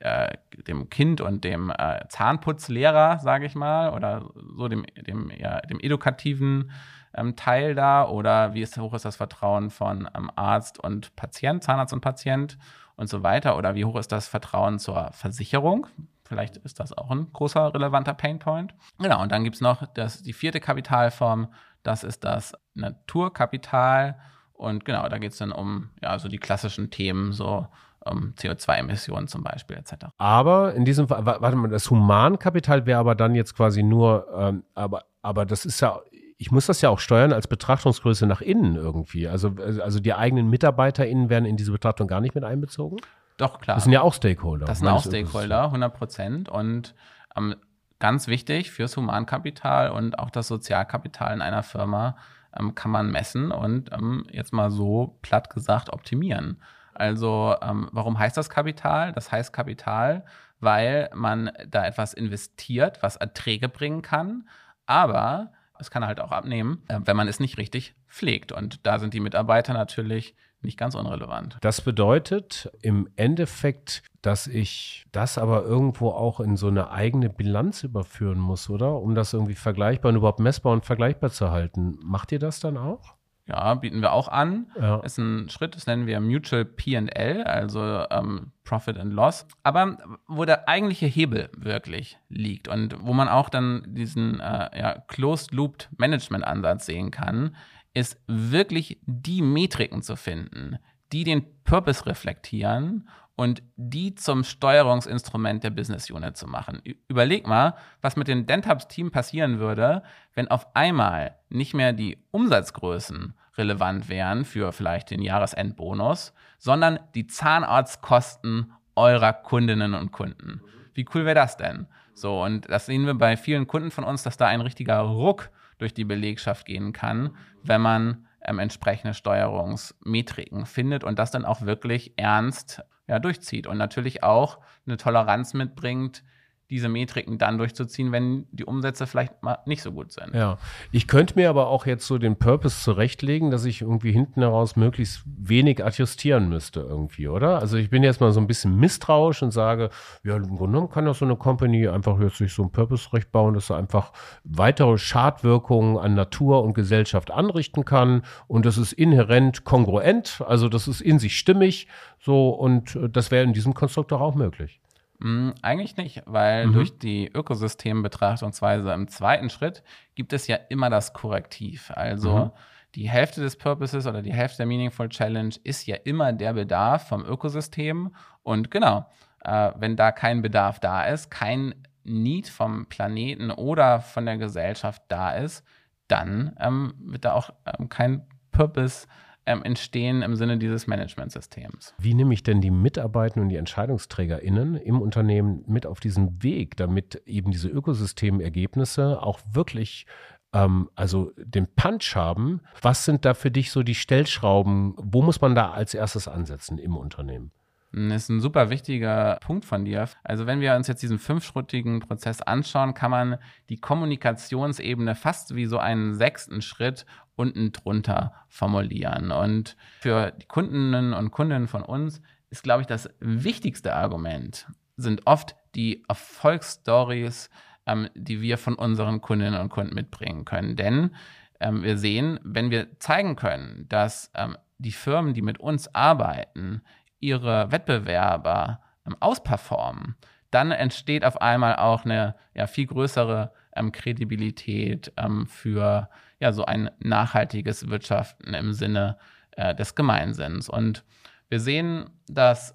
äh, 0.00 0.36
dem 0.66 0.88
Kind 0.90 1.20
und 1.20 1.44
dem 1.44 1.70
äh, 1.70 2.06
Zahnputzlehrer, 2.08 3.18
sage 3.18 3.46
ich 3.46 3.54
mal, 3.54 3.90
oder 3.92 4.30
so 4.56 4.68
dem, 4.68 4.84
dem, 4.96 5.30
ja, 5.36 5.60
dem 5.60 5.78
edukativen 5.80 6.70
ähm, 7.14 7.36
Teil 7.36 7.74
da 7.74 8.08
oder 8.08 8.54
wie 8.54 8.62
ist, 8.62 8.78
hoch 8.78 8.94
ist 8.94 9.04
das 9.04 9.16
Vertrauen 9.16 9.70
von 9.70 10.08
ähm, 10.16 10.30
Arzt 10.36 10.78
und 10.78 11.14
Patient, 11.16 11.62
Zahnarzt 11.62 11.92
und 11.92 12.00
Patient 12.00 12.58
und 12.96 13.08
so 13.08 13.22
weiter 13.22 13.56
oder 13.56 13.74
wie 13.74 13.84
hoch 13.84 13.96
ist 13.96 14.12
das 14.12 14.28
Vertrauen 14.28 14.78
zur 14.78 15.10
Versicherung? 15.12 15.86
Vielleicht 16.24 16.58
ist 16.58 16.78
das 16.78 16.96
auch 16.96 17.10
ein 17.10 17.32
großer 17.32 17.74
relevanter 17.74 18.14
Painpoint. 18.14 18.72
Genau, 18.98 19.20
und 19.20 19.32
dann 19.32 19.42
gibt 19.42 19.56
es 19.56 19.60
noch 19.60 19.84
das, 19.94 20.22
die 20.22 20.32
vierte 20.32 20.60
Kapitalform, 20.60 21.48
das 21.82 22.04
ist 22.04 22.22
das 22.22 22.54
Naturkapital. 22.74 24.16
Und 24.52 24.84
genau, 24.84 25.08
da 25.08 25.18
geht 25.18 25.32
es 25.32 25.38
dann 25.38 25.50
um 25.50 25.90
ja, 26.02 26.18
so 26.18 26.28
die 26.28 26.38
klassischen 26.38 26.90
Themen, 26.90 27.32
so 27.32 27.66
um 28.04 28.34
CO2-Emissionen 28.38 29.28
zum 29.28 29.42
Beispiel 29.42 29.76
etc. 29.76 30.06
Aber 30.18 30.74
in 30.74 30.84
diesem 30.84 31.08
Fall, 31.08 31.24
warte 31.26 31.56
mal, 31.56 31.68
das 31.68 31.90
Humankapital 31.90 32.86
wäre 32.86 33.00
aber 33.00 33.14
dann 33.14 33.34
jetzt 33.34 33.56
quasi 33.56 33.82
nur, 33.82 34.26
ähm, 34.34 34.64
aber, 34.74 35.04
aber 35.22 35.44
das 35.44 35.64
ist 35.64 35.80
ja 35.80 36.00
ich 36.40 36.50
muss 36.50 36.64
das 36.64 36.80
ja 36.80 36.88
auch 36.88 37.00
steuern 37.00 37.34
als 37.34 37.46
Betrachtungsgröße 37.46 38.26
nach 38.26 38.40
innen 38.40 38.74
irgendwie. 38.74 39.28
Also, 39.28 39.54
also 39.58 40.00
die 40.00 40.14
eigenen 40.14 40.48
MitarbeiterInnen 40.48 41.28
werden 41.28 41.44
in 41.44 41.58
diese 41.58 41.70
Betrachtung 41.70 42.08
gar 42.08 42.22
nicht 42.22 42.34
mit 42.34 42.44
einbezogen? 42.44 42.96
Doch, 43.36 43.60
klar. 43.60 43.76
Das 43.76 43.84
sind 43.84 43.92
ja 43.92 44.00
auch 44.00 44.14
Stakeholder. 44.14 44.64
Das 44.64 44.78
sind 44.78 44.88
auch 44.88 45.04
Stakeholder, 45.04 45.64
100 45.64 45.94
Prozent. 45.94 46.48
Und 46.48 46.94
ähm, 47.36 47.56
ganz 47.98 48.26
wichtig 48.26 48.70
fürs 48.70 48.96
Humankapital 48.96 49.90
und 49.90 50.18
auch 50.18 50.30
das 50.30 50.48
Sozialkapital 50.48 51.34
in 51.34 51.42
einer 51.42 51.62
Firma 51.62 52.16
ähm, 52.58 52.74
kann 52.74 52.90
man 52.90 53.10
messen 53.10 53.52
und 53.52 53.92
ähm, 53.92 54.24
jetzt 54.32 54.54
mal 54.54 54.70
so 54.70 55.18
platt 55.20 55.50
gesagt 55.50 55.92
optimieren. 55.92 56.62
Also, 56.94 57.54
ähm, 57.60 57.90
warum 57.92 58.18
heißt 58.18 58.38
das 58.38 58.48
Kapital? 58.48 59.12
Das 59.12 59.30
heißt 59.30 59.52
Kapital, 59.52 60.24
weil 60.58 61.10
man 61.14 61.52
da 61.68 61.84
etwas 61.84 62.14
investiert, 62.14 63.02
was 63.02 63.16
Erträge 63.16 63.68
bringen 63.68 64.00
kann, 64.00 64.48
aber 64.86 65.52
es 65.80 65.90
kann 65.90 66.06
halt 66.06 66.20
auch 66.20 66.32
abnehmen, 66.32 66.82
äh, 66.88 67.00
wenn 67.04 67.16
man 67.16 67.28
es 67.28 67.40
nicht 67.40 67.58
richtig 67.58 67.94
pflegt. 68.08 68.52
Und 68.52 68.86
da 68.86 68.98
sind 68.98 69.14
die 69.14 69.20
Mitarbeiter 69.20 69.72
natürlich 69.72 70.34
nicht 70.62 70.78
ganz 70.78 70.94
unrelevant. 70.94 71.56
Das 71.62 71.80
bedeutet 71.80 72.70
im 72.82 73.08
Endeffekt, 73.16 74.02
dass 74.22 74.46
ich 74.46 75.06
das 75.12 75.38
aber 75.38 75.64
irgendwo 75.64 76.10
auch 76.10 76.40
in 76.40 76.56
so 76.56 76.68
eine 76.68 76.90
eigene 76.90 77.30
Bilanz 77.30 77.82
überführen 77.82 78.38
muss, 78.38 78.68
oder? 78.68 79.00
Um 79.00 79.14
das 79.14 79.32
irgendwie 79.32 79.54
vergleichbar 79.54 80.10
und 80.10 80.16
überhaupt 80.16 80.40
messbar 80.40 80.72
und 80.72 80.84
vergleichbar 80.84 81.30
zu 81.30 81.50
halten. 81.50 81.98
Macht 82.02 82.32
ihr 82.32 82.38
das 82.38 82.60
dann 82.60 82.76
auch? 82.76 83.14
Ja, 83.50 83.74
bieten 83.74 84.00
wir 84.00 84.12
auch 84.12 84.28
an. 84.28 84.70
Ja. 84.80 85.00
Ist 85.00 85.18
ein 85.18 85.48
Schritt, 85.48 85.74
das 85.74 85.86
nennen 85.86 86.06
wir 86.06 86.20
Mutual 86.20 86.64
PL, 86.64 87.42
also 87.42 88.04
ähm, 88.10 88.52
Profit 88.62 88.96
and 88.96 89.12
Loss. 89.12 89.46
Aber 89.64 89.98
wo 90.28 90.44
der 90.44 90.68
eigentliche 90.68 91.06
Hebel 91.06 91.50
wirklich 91.56 92.18
liegt 92.28 92.68
und 92.68 92.96
wo 93.04 93.12
man 93.12 93.28
auch 93.28 93.48
dann 93.48 93.82
diesen 93.88 94.38
äh, 94.38 94.78
ja, 94.78 94.98
Closed-Looped-Management-Ansatz 95.08 96.86
sehen 96.86 97.10
kann, 97.10 97.56
ist 97.92 98.20
wirklich 98.28 99.00
die 99.04 99.42
Metriken 99.42 100.02
zu 100.02 100.14
finden, 100.14 100.78
die 101.12 101.24
den 101.24 101.44
Purpose 101.64 102.06
reflektieren 102.06 103.08
und 103.36 103.62
die 103.76 104.14
zum 104.14 104.44
Steuerungsinstrument 104.44 105.64
der 105.64 105.70
Business 105.70 106.10
Unit 106.10 106.36
zu 106.36 106.46
machen. 106.46 106.82
Überleg 107.08 107.46
mal, 107.46 107.74
was 108.02 108.16
mit 108.16 108.28
dem 108.28 108.46
Dentabs-Team 108.46 109.10
passieren 109.10 109.58
würde, 109.58 110.02
wenn 110.34 110.48
auf 110.48 110.74
einmal 110.74 111.36
nicht 111.48 111.74
mehr 111.74 111.92
die 111.92 112.18
Umsatzgrößen 112.32 113.34
relevant 113.56 114.08
wären 114.08 114.44
für 114.44 114.72
vielleicht 114.72 115.10
den 115.10 115.22
Jahresendbonus, 115.22 116.32
sondern 116.58 117.00
die 117.14 117.26
Zahnarztkosten 117.26 118.72
eurer 118.94 119.32
Kundinnen 119.32 119.94
und 119.94 120.12
Kunden. 120.12 120.60
Wie 120.94 121.06
cool 121.14 121.24
wäre 121.24 121.34
das 121.34 121.56
denn? 121.56 121.86
So, 122.14 122.42
und 122.42 122.68
das 122.68 122.86
sehen 122.86 123.06
wir 123.06 123.14
bei 123.14 123.36
vielen 123.36 123.66
Kunden 123.66 123.90
von 123.90 124.04
uns, 124.04 124.22
dass 124.22 124.36
da 124.36 124.46
ein 124.46 124.60
richtiger 124.60 124.98
Ruck 125.00 125.50
durch 125.78 125.94
die 125.94 126.04
Belegschaft 126.04 126.66
gehen 126.66 126.92
kann, 126.92 127.34
wenn 127.62 127.80
man 127.80 128.26
ähm, 128.44 128.58
entsprechende 128.58 129.14
Steuerungsmetriken 129.14 130.66
findet 130.66 131.04
und 131.04 131.18
das 131.18 131.30
dann 131.30 131.44
auch 131.44 131.62
wirklich 131.62 132.12
ernst 132.16 132.82
ja, 133.10 133.18
durchzieht 133.18 133.66
und 133.66 133.76
natürlich 133.76 134.22
auch 134.22 134.60
eine 134.86 134.96
Toleranz 134.96 135.52
mitbringt, 135.52 136.22
diese 136.70 136.88
Metriken 136.88 137.36
dann 137.38 137.58
durchzuziehen, 137.58 138.12
wenn 138.12 138.46
die 138.52 138.64
Umsätze 138.64 139.06
vielleicht 139.06 139.42
mal 139.42 139.58
nicht 139.66 139.82
so 139.82 139.92
gut 139.92 140.12
sind. 140.12 140.34
Ja, 140.34 140.58
ich 140.92 141.08
könnte 141.08 141.34
mir 141.34 141.50
aber 141.50 141.66
auch 141.66 141.84
jetzt 141.84 142.06
so 142.06 142.16
den 142.16 142.36
Purpose 142.36 142.82
zurechtlegen, 142.82 143.50
dass 143.50 143.64
ich 143.64 143.82
irgendwie 143.82 144.12
hinten 144.12 144.40
heraus 144.40 144.76
möglichst 144.76 145.22
wenig 145.26 145.84
adjustieren 145.84 146.48
müsste 146.48 146.80
irgendwie, 146.80 147.28
oder? 147.28 147.58
Also 147.58 147.76
ich 147.76 147.90
bin 147.90 148.04
jetzt 148.04 148.20
mal 148.20 148.30
so 148.32 148.40
ein 148.40 148.46
bisschen 148.46 148.76
misstrauisch 148.76 149.42
und 149.42 149.50
sage, 149.50 149.90
ja, 150.22 150.36
im 150.36 150.56
Grunde 150.56 150.72
genommen 150.72 150.90
kann 150.90 151.04
doch 151.04 151.16
so 151.16 151.24
eine 151.24 151.36
Company 151.36 151.88
einfach 151.88 152.20
jetzt 152.20 152.36
sich 152.36 152.52
so 152.52 152.62
ein 152.62 152.70
Purpose-Recht 152.70 153.32
bauen, 153.32 153.54
dass 153.54 153.66
sie 153.66 153.76
einfach 153.76 154.12
weitere 154.44 154.96
Schadwirkungen 154.96 155.98
an 155.98 156.14
Natur 156.14 156.62
und 156.62 156.74
Gesellschaft 156.74 157.30
anrichten 157.30 157.84
kann 157.84 158.22
und 158.46 158.64
das 158.64 158.78
ist 158.78 158.92
inhärent 158.92 159.64
kongruent, 159.64 160.42
also 160.46 160.68
das 160.68 160.86
ist 160.86 161.00
in 161.00 161.18
sich 161.18 161.36
stimmig, 161.36 161.88
so 162.20 162.50
und 162.50 162.94
äh, 162.94 163.08
das 163.08 163.30
wäre 163.30 163.44
in 163.44 163.52
diesem 163.52 163.74
Konstrukt 163.74 164.12
doch 164.12 164.20
auch 164.20 164.34
möglich. 164.34 164.79
Mm, 165.20 165.50
eigentlich 165.60 165.96
nicht, 165.96 166.22
weil 166.26 166.66
mhm. 166.66 166.72
durch 166.72 166.98
die 166.98 167.30
Ökosystembetrachtungsweise 167.32 168.92
im 168.92 169.08
zweiten 169.08 169.50
Schritt 169.50 169.82
gibt 170.14 170.32
es 170.32 170.46
ja 170.46 170.56
immer 170.68 170.90
das 170.90 171.12
Korrektiv. 171.12 171.90
Also 171.94 172.46
mhm. 172.46 172.50
die 172.94 173.08
Hälfte 173.08 173.42
des 173.42 173.56
Purposes 173.56 174.06
oder 174.06 174.22
die 174.22 174.32
Hälfte 174.32 174.58
der 174.58 174.66
Meaningful 174.66 175.10
Challenge 175.10 175.54
ist 175.62 175.86
ja 175.86 175.96
immer 175.96 176.32
der 176.32 176.54
Bedarf 176.54 177.08
vom 177.08 177.24
Ökosystem. 177.24 178.14
Und 178.42 178.70
genau, 178.70 179.06
äh, 179.44 179.72
wenn 179.76 179.96
da 179.96 180.10
kein 180.10 180.40
Bedarf 180.40 180.80
da 180.80 181.04
ist, 181.04 181.30
kein 181.30 181.74
Need 182.02 182.48
vom 182.48 182.86
Planeten 182.86 183.50
oder 183.50 184.00
von 184.00 184.24
der 184.24 184.38
Gesellschaft 184.38 185.02
da 185.08 185.32
ist, 185.32 185.64
dann 186.08 186.56
ähm, 186.58 186.94
wird 186.98 187.26
da 187.26 187.34
auch 187.34 187.50
ähm, 187.66 187.90
kein 187.90 188.26
Purpose 188.52 189.06
ähm, 189.50 189.62
entstehen 189.64 190.22
im 190.22 190.36
Sinne 190.36 190.58
dieses 190.58 190.86
Managementsystems. 190.86 191.94
Wie 191.98 192.14
nehme 192.14 192.32
ich 192.34 192.42
denn 192.42 192.60
die 192.60 192.70
Mitarbeiter 192.70 193.40
und 193.40 193.48
die 193.48 193.56
EntscheidungsträgerInnen 193.56 194.76
im 194.76 195.00
Unternehmen 195.00 195.64
mit 195.66 195.86
auf 195.86 195.98
diesen 195.98 196.42
Weg, 196.42 196.76
damit 196.76 197.22
eben 197.26 197.50
diese 197.50 197.68
Ökosystemergebnisse 197.68 199.20
auch 199.22 199.40
wirklich 199.52 200.06
ähm, 200.52 200.88
also 200.94 201.32
den 201.36 201.66
Punch 201.74 202.14
haben? 202.14 202.60
Was 202.80 203.04
sind 203.04 203.24
da 203.24 203.34
für 203.34 203.50
dich 203.50 203.72
so 203.72 203.82
die 203.82 203.96
Stellschrauben? 203.96 204.94
Wo 204.96 205.22
muss 205.22 205.40
man 205.40 205.54
da 205.54 205.72
als 205.72 205.94
erstes 205.94 206.28
ansetzen 206.28 206.78
im 206.78 206.96
Unternehmen? 206.96 207.50
Das 207.92 208.22
ist 208.22 208.28
ein 208.28 208.40
super 208.40 208.70
wichtiger 208.70 209.38
Punkt 209.40 209.64
von 209.64 209.84
dir. 209.84 210.08
Also 210.22 210.46
wenn 210.46 210.60
wir 210.60 210.76
uns 210.76 210.86
jetzt 210.86 211.02
diesen 211.02 211.18
fünfschrittigen 211.18 211.98
Prozess 211.98 212.40
anschauen, 212.40 212.94
kann 212.94 213.10
man 213.10 213.38
die 213.68 213.80
Kommunikationsebene 213.80 215.16
fast 215.16 215.56
wie 215.56 215.66
so 215.66 215.78
einen 215.78 216.14
sechsten 216.14 216.62
Schritt 216.62 217.04
unten 217.40 217.72
drunter 217.72 218.34
formulieren. 218.48 219.32
Und 219.32 219.76
für 220.00 220.32
die 220.32 220.46
Kundinnen 220.46 221.14
und 221.14 221.30
Kunden 221.30 221.66
von 221.66 221.82
uns 221.82 222.20
ist, 222.50 222.62
glaube 222.62 222.82
ich, 222.82 222.86
das 222.86 223.08
wichtigste 223.20 223.94
Argument 223.94 224.66
sind 224.96 225.26
oft 225.26 225.56
die 225.74 226.04
Erfolgsstories, 226.08 227.48
ähm, 227.86 228.08
die 228.14 228.42
wir 228.42 228.58
von 228.58 228.74
unseren 228.74 229.22
Kundinnen 229.22 229.58
und 229.58 229.70
Kunden 229.70 229.94
mitbringen 229.94 230.44
können. 230.44 230.76
Denn 230.76 231.16
ähm, 231.60 231.82
wir 231.82 231.96
sehen, 231.96 232.38
wenn 232.42 232.70
wir 232.70 232.98
zeigen 232.98 233.36
können, 233.36 233.86
dass 233.88 234.30
ähm, 234.34 234.56
die 234.78 234.92
Firmen, 234.92 235.32
die 235.32 235.42
mit 235.42 235.58
uns 235.58 235.94
arbeiten, 235.94 236.82
ihre 237.20 237.72
Wettbewerber 237.72 238.80
ähm, 239.06 239.16
ausperformen, 239.20 240.16
dann 240.50 240.72
entsteht 240.72 241.24
auf 241.24 241.40
einmal 241.40 241.76
auch 241.76 242.04
eine 242.04 242.34
ja, 242.54 242.66
viel 242.66 242.86
größere 242.86 243.52
ähm, 243.74 243.92
Kredibilität 243.92 245.12
ähm, 245.16 245.46
für 245.46 246.08
ja, 246.38 246.52
so 246.52 246.64
ein 246.64 246.90
nachhaltiges 246.98 247.88
Wirtschaften 247.88 248.54
im 248.54 248.72
Sinne 248.72 249.18
äh, 249.52 249.74
des 249.74 249.94
Gemeinsinns. 249.94 250.68
Und 250.68 251.04
wir 251.48 251.60
sehen, 251.60 252.10
dass 252.28 252.74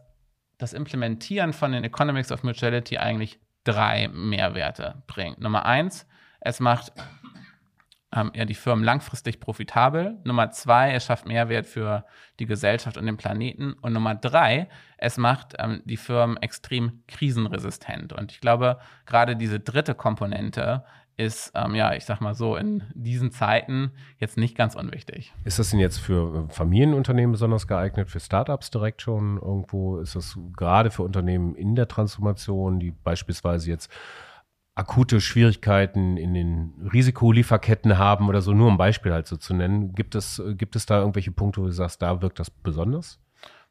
das 0.57 0.73
Implementieren 0.73 1.53
von 1.53 1.71
den 1.71 1.83
Economics 1.83 2.31
of 2.31 2.43
Mutuality 2.43 2.97
eigentlich 2.97 3.39
drei 3.63 4.07
Mehrwerte 4.07 5.03
bringt. 5.07 5.39
Nummer 5.39 5.65
eins, 5.65 6.07
es 6.39 6.59
macht 6.59 6.93
ähm, 8.15 8.31
ja, 8.33 8.45
die 8.45 8.55
Firmen 8.55 8.83
langfristig 8.83 9.39
profitabel. 9.39 10.17
Nummer 10.23 10.51
zwei, 10.51 10.93
es 10.93 11.05
schafft 11.05 11.27
Mehrwert 11.27 11.65
für 11.65 12.05
die 12.39 12.45
Gesellschaft 12.45 12.97
und 12.97 13.05
den 13.05 13.17
Planeten. 13.17 13.73
Und 13.73 13.93
Nummer 13.93 14.15
drei, 14.15 14.67
es 14.97 15.17
macht 15.17 15.55
ähm, 15.59 15.81
die 15.85 15.97
Firmen 15.97 16.37
extrem 16.37 17.03
krisenresistent. 17.07 18.13
Und 18.13 18.31
ich 18.31 18.41
glaube, 18.41 18.79
gerade 19.05 19.35
diese 19.35 19.59
dritte 19.59 19.95
Komponente 19.95 20.83
ist, 21.17 21.51
ähm, 21.55 21.75
ja, 21.75 21.93
ich 21.93 22.03
sag 22.05 22.19
mal 22.19 22.33
so, 22.33 22.55
in 22.55 22.83
diesen 22.93 23.31
Zeiten 23.31 23.91
jetzt 24.19 24.37
nicht 24.37 24.57
ganz 24.57 24.75
unwichtig. 24.75 25.33
Ist 25.45 25.59
das 25.59 25.69
denn 25.69 25.79
jetzt 25.79 25.99
für 25.99 26.47
äh, 26.49 26.53
Familienunternehmen 26.53 27.31
besonders 27.31 27.67
geeignet, 27.67 28.09
für 28.09 28.19
Startups 28.19 28.69
direkt 28.69 29.01
schon 29.01 29.37
irgendwo? 29.37 29.99
Ist 29.99 30.15
das 30.15 30.37
gerade 30.57 30.91
für 30.91 31.03
Unternehmen 31.03 31.55
in 31.55 31.75
der 31.75 31.87
Transformation, 31.87 32.79
die 32.79 32.91
beispielsweise 32.91 33.69
jetzt 33.69 33.89
akute 34.75 35.21
Schwierigkeiten 35.21 36.17
in 36.17 36.33
den 36.33 36.73
Risikolieferketten 36.93 37.97
haben 37.97 38.27
oder 38.27 38.41
so, 38.41 38.53
nur 38.53 38.67
um 38.67 38.77
Beispiel 38.77 39.13
halt 39.13 39.25
so 39.25 39.37
zu 39.37 39.53
nennen. 39.53 39.95
Gibt 39.95 40.15
es, 40.15 40.41
gibt 40.57 40.75
es 40.75 40.85
da 40.85 40.99
irgendwelche 40.99 41.31
Punkte, 41.31 41.61
wo 41.61 41.65
du 41.65 41.71
sagst, 41.71 42.01
da 42.01 42.21
wirkt 42.21 42.39
das 42.39 42.49
besonders? 42.49 43.19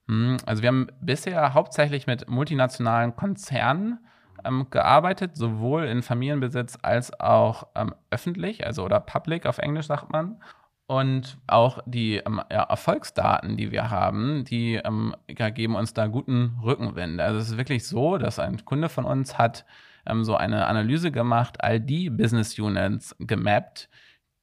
Hm, 0.08 0.38
also 0.46 0.62
wir 0.62 0.68
haben 0.68 0.88
bisher 1.02 1.52
hauptsächlich 1.52 2.06
mit 2.06 2.28
multinationalen 2.28 3.14
Konzernen 3.16 3.98
ähm, 4.44 4.66
gearbeitet, 4.70 5.36
sowohl 5.36 5.84
in 5.84 6.02
Familienbesitz 6.02 6.78
als 6.82 7.18
auch 7.20 7.68
ähm, 7.74 7.94
öffentlich, 8.10 8.66
also 8.66 8.82
oder 8.82 9.00
public 9.00 9.44
auf 9.44 9.58
Englisch 9.58 9.86
sagt 9.86 10.10
man. 10.10 10.42
Und 10.86 11.38
auch 11.46 11.80
die 11.86 12.16
ähm, 12.16 12.42
ja, 12.50 12.62
Erfolgsdaten, 12.62 13.56
die 13.56 13.70
wir 13.70 13.90
haben, 13.90 14.44
die 14.44 14.74
ähm, 14.76 15.14
ja, 15.28 15.50
geben 15.50 15.76
uns 15.76 15.94
da 15.94 16.06
guten 16.06 16.58
Rückenwind. 16.62 17.20
Also 17.20 17.38
es 17.38 17.50
ist 17.50 17.56
wirklich 17.56 17.86
so, 17.86 18.16
dass 18.18 18.38
ein 18.38 18.64
Kunde 18.64 18.88
von 18.88 19.04
uns 19.04 19.38
hat 19.38 19.64
ähm, 20.06 20.24
so 20.24 20.36
eine 20.36 20.66
Analyse 20.66 21.10
gemacht, 21.10 21.62
all 21.62 21.80
die 21.80 22.10
Business 22.10 22.58
Units 22.58 23.14
gemappt, 23.18 23.88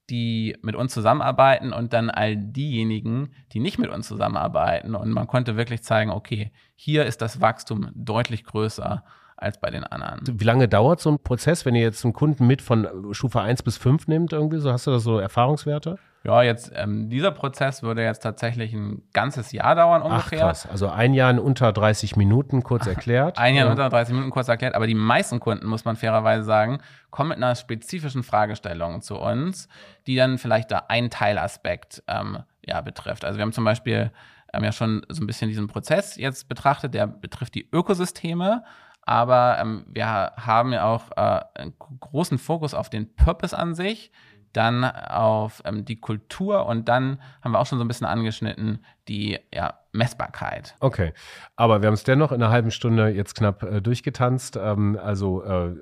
die 0.09 0.57
mit 0.61 0.75
uns 0.75 0.93
zusammenarbeiten 0.93 1.71
und 1.71 1.93
dann 1.93 2.09
all 2.09 2.35
diejenigen, 2.35 3.33
die 3.53 3.59
nicht 3.59 3.79
mit 3.79 3.89
uns 3.89 4.07
zusammenarbeiten. 4.07 4.93
Und 4.95 5.11
man 5.11 5.27
konnte 5.27 5.55
wirklich 5.55 5.83
zeigen, 5.83 6.11
okay, 6.11 6.51
hier 6.75 7.05
ist 7.05 7.21
das 7.21 7.39
Wachstum 7.39 7.89
deutlich 7.95 8.43
größer 8.43 9.03
als 9.37 9.59
bei 9.59 9.71
den 9.71 9.83
anderen. 9.83 10.39
Wie 10.39 10.43
lange 10.43 10.67
dauert 10.67 10.99
so 10.99 11.09
ein 11.09 11.19
Prozess, 11.19 11.65
wenn 11.65 11.75
ihr 11.75 11.81
jetzt 11.81 12.03
einen 12.03 12.13
Kunden 12.13 12.45
mit 12.45 12.61
von 12.61 13.13
Stufe 13.13 13.41
1 13.41 13.63
bis 13.63 13.77
5 13.77 14.07
nimmt 14.07 14.33
irgendwie? 14.33 14.59
So 14.59 14.71
hast 14.71 14.85
du 14.85 14.91
da 14.91 14.99
so 14.99 15.17
Erfahrungswerte? 15.17 15.97
Ja, 16.23 16.43
jetzt 16.43 16.71
ähm, 16.75 17.09
dieser 17.09 17.31
Prozess 17.31 17.81
würde 17.81 18.03
jetzt 18.03 18.19
tatsächlich 18.19 18.73
ein 18.73 19.01
ganzes 19.11 19.51
Jahr 19.51 19.73
dauern 19.73 20.03
ungefähr. 20.03 20.43
Ach 20.43 20.47
krass, 20.49 20.67
also 20.69 20.87
ein 20.87 21.15
Jahr 21.15 21.31
in 21.31 21.39
unter 21.39 21.73
30 21.73 22.15
Minuten 22.15 22.61
kurz 22.61 22.85
erklärt. 22.85 23.37
ein 23.39 23.55
Jahr 23.55 23.65
in 23.65 23.71
unter 23.71 23.89
30 23.89 24.13
Minuten 24.13 24.31
kurz 24.31 24.47
erklärt, 24.47 24.75
aber 24.75 24.85
die 24.85 24.93
meisten 24.93 25.39
Kunden, 25.39 25.65
muss 25.65 25.83
man 25.83 25.95
fairerweise 25.95 26.43
sagen, 26.43 26.79
kommen 27.09 27.29
mit 27.29 27.37
einer 27.37 27.55
spezifischen 27.55 28.21
Fragestellung 28.21 29.01
zu 29.01 29.17
uns, 29.17 29.67
die 30.05 30.15
dann 30.15 30.37
vielleicht 30.37 30.69
da 30.69 30.83
einen 30.89 31.09
Teilaspekt 31.09 32.03
ähm, 32.07 32.43
ja, 32.63 32.81
betrifft. 32.81 33.25
Also 33.25 33.39
wir 33.39 33.41
haben 33.41 33.53
zum 33.53 33.65
Beispiel 33.65 34.11
ähm, 34.53 34.63
ja 34.63 34.71
schon 34.71 35.03
so 35.09 35.23
ein 35.23 35.27
bisschen 35.27 35.49
diesen 35.49 35.67
Prozess 35.67 36.17
jetzt 36.17 36.47
betrachtet, 36.47 36.93
der 36.93 37.07
betrifft 37.07 37.55
die 37.55 37.67
Ökosysteme 37.71 38.63
aber 39.03 39.57
ähm, 39.59 39.85
wir 39.87 40.05
haben 40.07 40.73
ja 40.73 40.85
auch 40.85 41.11
äh, 41.15 41.41
einen 41.59 41.73
großen 41.99 42.37
Fokus 42.37 42.73
auf 42.73 42.89
den 42.89 43.13
Purpose 43.15 43.57
an 43.57 43.73
sich, 43.73 44.11
dann 44.53 44.83
auf 44.83 45.61
ähm, 45.65 45.85
die 45.85 45.99
Kultur 45.99 46.65
und 46.65 46.87
dann 46.89 47.19
haben 47.41 47.51
wir 47.51 47.59
auch 47.59 47.65
schon 47.65 47.77
so 47.77 47.85
ein 47.85 47.87
bisschen 47.87 48.07
angeschnitten 48.07 48.83
die 49.07 49.39
ja, 49.53 49.79
Messbarkeit. 49.91 50.75
Okay, 50.79 51.13
aber 51.55 51.81
wir 51.81 51.87
haben 51.87 51.95
es 51.95 52.03
dennoch 52.03 52.31
in 52.31 52.41
einer 52.41 52.51
halben 52.51 52.71
Stunde 52.71 53.09
jetzt 53.09 53.35
knapp 53.35 53.63
äh, 53.63 53.81
durchgetanzt. 53.81 54.57
Ähm, 54.61 54.97
also 55.01 55.43
äh, 55.43 55.75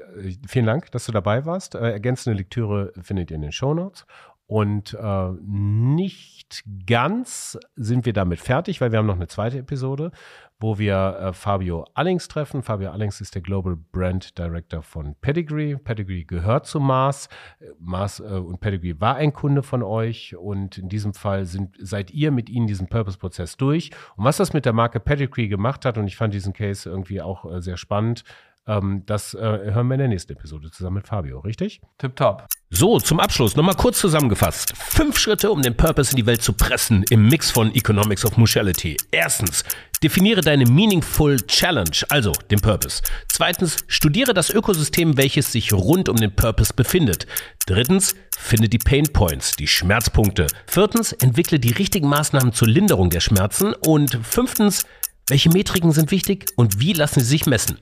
vielen 0.47 0.65
Dank, 0.65 0.91
dass 0.91 1.05
du 1.05 1.11
dabei 1.11 1.45
warst. 1.45 1.75
Äh, 1.75 1.91
ergänzende 1.91 2.37
Lektüre 2.37 2.93
findet 3.01 3.29
ihr 3.29 3.35
in 3.35 3.41
den 3.41 3.51
Show 3.51 3.73
Notes. 3.73 4.05
Und 4.49 4.97
äh, 4.99 5.29
nicht 5.45 6.63
ganz 6.87 7.59
sind 7.75 8.07
wir 8.07 8.13
damit 8.13 8.39
fertig, 8.39 8.81
weil 8.81 8.91
wir 8.91 8.97
haben 8.97 9.05
noch 9.05 9.15
eine 9.15 9.27
zweite 9.27 9.59
Episode, 9.59 10.09
wo 10.59 10.79
wir 10.79 11.19
äh, 11.21 11.33
Fabio 11.33 11.85
Allings 11.93 12.27
treffen. 12.27 12.63
Fabio 12.63 12.89
Allings 12.89 13.21
ist 13.21 13.35
der 13.35 13.43
Global 13.43 13.77
Brand 13.91 14.39
Director 14.39 14.81
von 14.81 15.13
Pedigree. 15.21 15.75
Pedigree 15.75 16.23
gehört 16.23 16.65
zu 16.65 16.79
Mars. 16.79 17.29
Mars 17.77 18.21
äh, 18.21 18.23
und 18.23 18.59
Pedigree 18.59 18.95
war 18.97 19.17
ein 19.17 19.33
Kunde 19.33 19.61
von 19.61 19.83
euch 19.83 20.35
und 20.35 20.79
in 20.79 20.89
diesem 20.89 21.13
Fall 21.13 21.45
sind, 21.45 21.75
seid 21.79 22.09
ihr 22.09 22.31
mit 22.31 22.49
ihnen 22.49 22.65
diesen 22.65 22.87
Purpose-Prozess 22.87 23.55
durch. 23.55 23.91
Und 24.15 24.25
was 24.25 24.37
das 24.37 24.53
mit 24.53 24.65
der 24.65 24.73
Marke 24.73 24.99
Pedigree 24.99 25.47
gemacht 25.47 25.85
hat, 25.85 25.99
und 25.99 26.07
ich 26.07 26.17
fand 26.17 26.33
diesen 26.33 26.53
Case 26.53 26.89
irgendwie 26.89 27.21
auch 27.21 27.45
äh, 27.45 27.61
sehr 27.61 27.77
spannend, 27.77 28.23
ähm, 28.69 29.03
das 29.07 29.33
äh, 29.33 29.39
hören 29.39 29.87
wir 29.87 29.95
in 29.95 29.99
der 29.99 30.07
nächsten 30.07 30.33
Episode 30.33 30.69
zusammen 30.69 30.97
mit 30.97 31.07
Fabio, 31.07 31.39
richtig? 31.39 31.81
Tipptopp. 31.97 32.45
So, 32.69 32.99
zum 32.99 33.19
Abschluss 33.19 33.55
nochmal 33.55 33.73
kurz 33.73 33.99
zusammengefasst. 33.99 34.73
Fünf 34.77 35.17
Schritte, 35.17 35.49
um 35.49 35.63
den 35.63 35.75
Purpose 35.75 36.11
in 36.11 36.17
die 36.17 36.27
Welt 36.27 36.43
zu 36.43 36.53
pressen 36.53 37.03
im 37.09 37.27
Mix 37.27 37.49
von 37.49 37.73
Economics 37.73 38.23
of 38.25 38.37
Mutuality. 38.37 38.95
Erstens, 39.09 39.63
definiere 40.03 40.41
deine 40.41 40.65
Meaningful 40.65 41.37
Challenge, 41.47 41.97
also 42.09 42.31
den 42.51 42.59
Purpose. 42.59 43.01
Zweitens, 43.27 43.77
studiere 43.87 44.35
das 44.35 44.51
Ökosystem, 44.51 45.17
welches 45.17 45.51
sich 45.51 45.73
rund 45.73 46.07
um 46.07 46.17
den 46.17 46.35
Purpose 46.35 46.71
befindet. 46.75 47.25
Drittens, 47.65 48.13
finde 48.37 48.69
die 48.69 48.77
Pain 48.77 49.11
Points, 49.11 49.55
die 49.55 49.67
Schmerzpunkte. 49.67 50.45
Viertens, 50.67 51.11
entwickle 51.13 51.59
die 51.59 51.71
richtigen 51.71 52.07
Maßnahmen 52.07 52.53
zur 52.53 52.67
Linderung 52.67 53.09
der 53.09 53.19
Schmerzen. 53.19 53.73
Und 53.73 54.19
fünftens, 54.21 54.85
Welche 55.29 55.49
Metriken 55.49 55.91
sind 55.91 56.09
wichtig 56.09 56.47
und 56.55 56.79
wie 56.79 56.93
lassen 56.93 57.19
sie 57.19 57.27
sich 57.27 57.45
messen? 57.45 57.77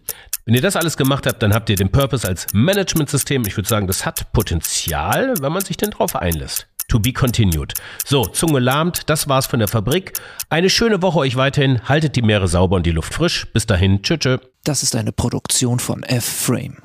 Wenn 0.46 0.54
ihr 0.54 0.62
das 0.62 0.76
alles 0.76 0.98
gemacht 0.98 1.26
habt, 1.26 1.42
dann 1.42 1.54
habt 1.54 1.70
ihr 1.70 1.78
den 1.78 1.90
Purpose 1.90 2.28
als 2.28 2.48
Managementsystem. 2.52 3.44
Ich 3.48 3.56
würde 3.56 3.70
sagen, 3.70 3.88
das 3.88 4.06
hat 4.06 4.34
Potenzial, 4.34 5.34
wenn 5.40 5.54
man 5.54 5.64
sich 5.64 5.78
denn 5.78 5.92
drauf 5.92 6.18
einlässt. 6.18 6.68
To 6.90 7.00
be 7.00 7.14
continued. 7.14 7.74
So, 8.06 8.26
Zunge 8.26 8.60
lahmt, 8.60 9.10
das 9.10 9.30
war's 9.30 9.46
von 9.46 9.60
der 9.60 9.68
Fabrik. 9.70 10.14
Eine 10.50 10.70
schöne 10.70 11.02
Woche 11.02 11.20
euch 11.20 11.38
weiterhin. 11.38 11.88
Haltet 11.88 12.18
die 12.18 12.22
Meere 12.22 12.50
sauber 12.50 12.76
und 12.76 12.86
die 12.86 12.92
Luft 12.92 13.14
frisch. 13.14 13.48
Bis 13.54 13.66
dahin, 13.66 14.04
tschö, 14.04 14.18
tschö. 14.18 14.38
Das 14.64 14.84
ist 14.84 14.96
eine 14.96 15.14
Produktion 15.14 15.80
von 15.80 16.04
F-Frame. 16.04 16.78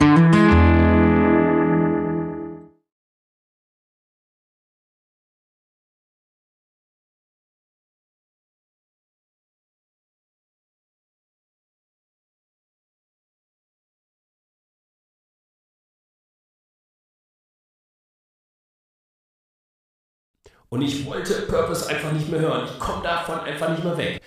Und 20.73 20.81
ich 20.81 21.05
wollte 21.05 21.35
Purpose 21.43 21.87
einfach 21.87 22.11
nicht 22.13 22.31
mehr 22.31 22.41
hören. 22.41 22.63
Ich 22.65 22.79
komme 22.79 23.03
davon 23.03 23.41
einfach 23.41 23.69
nicht 23.69 23.85
mehr 23.85 23.95
weg. 23.99 24.23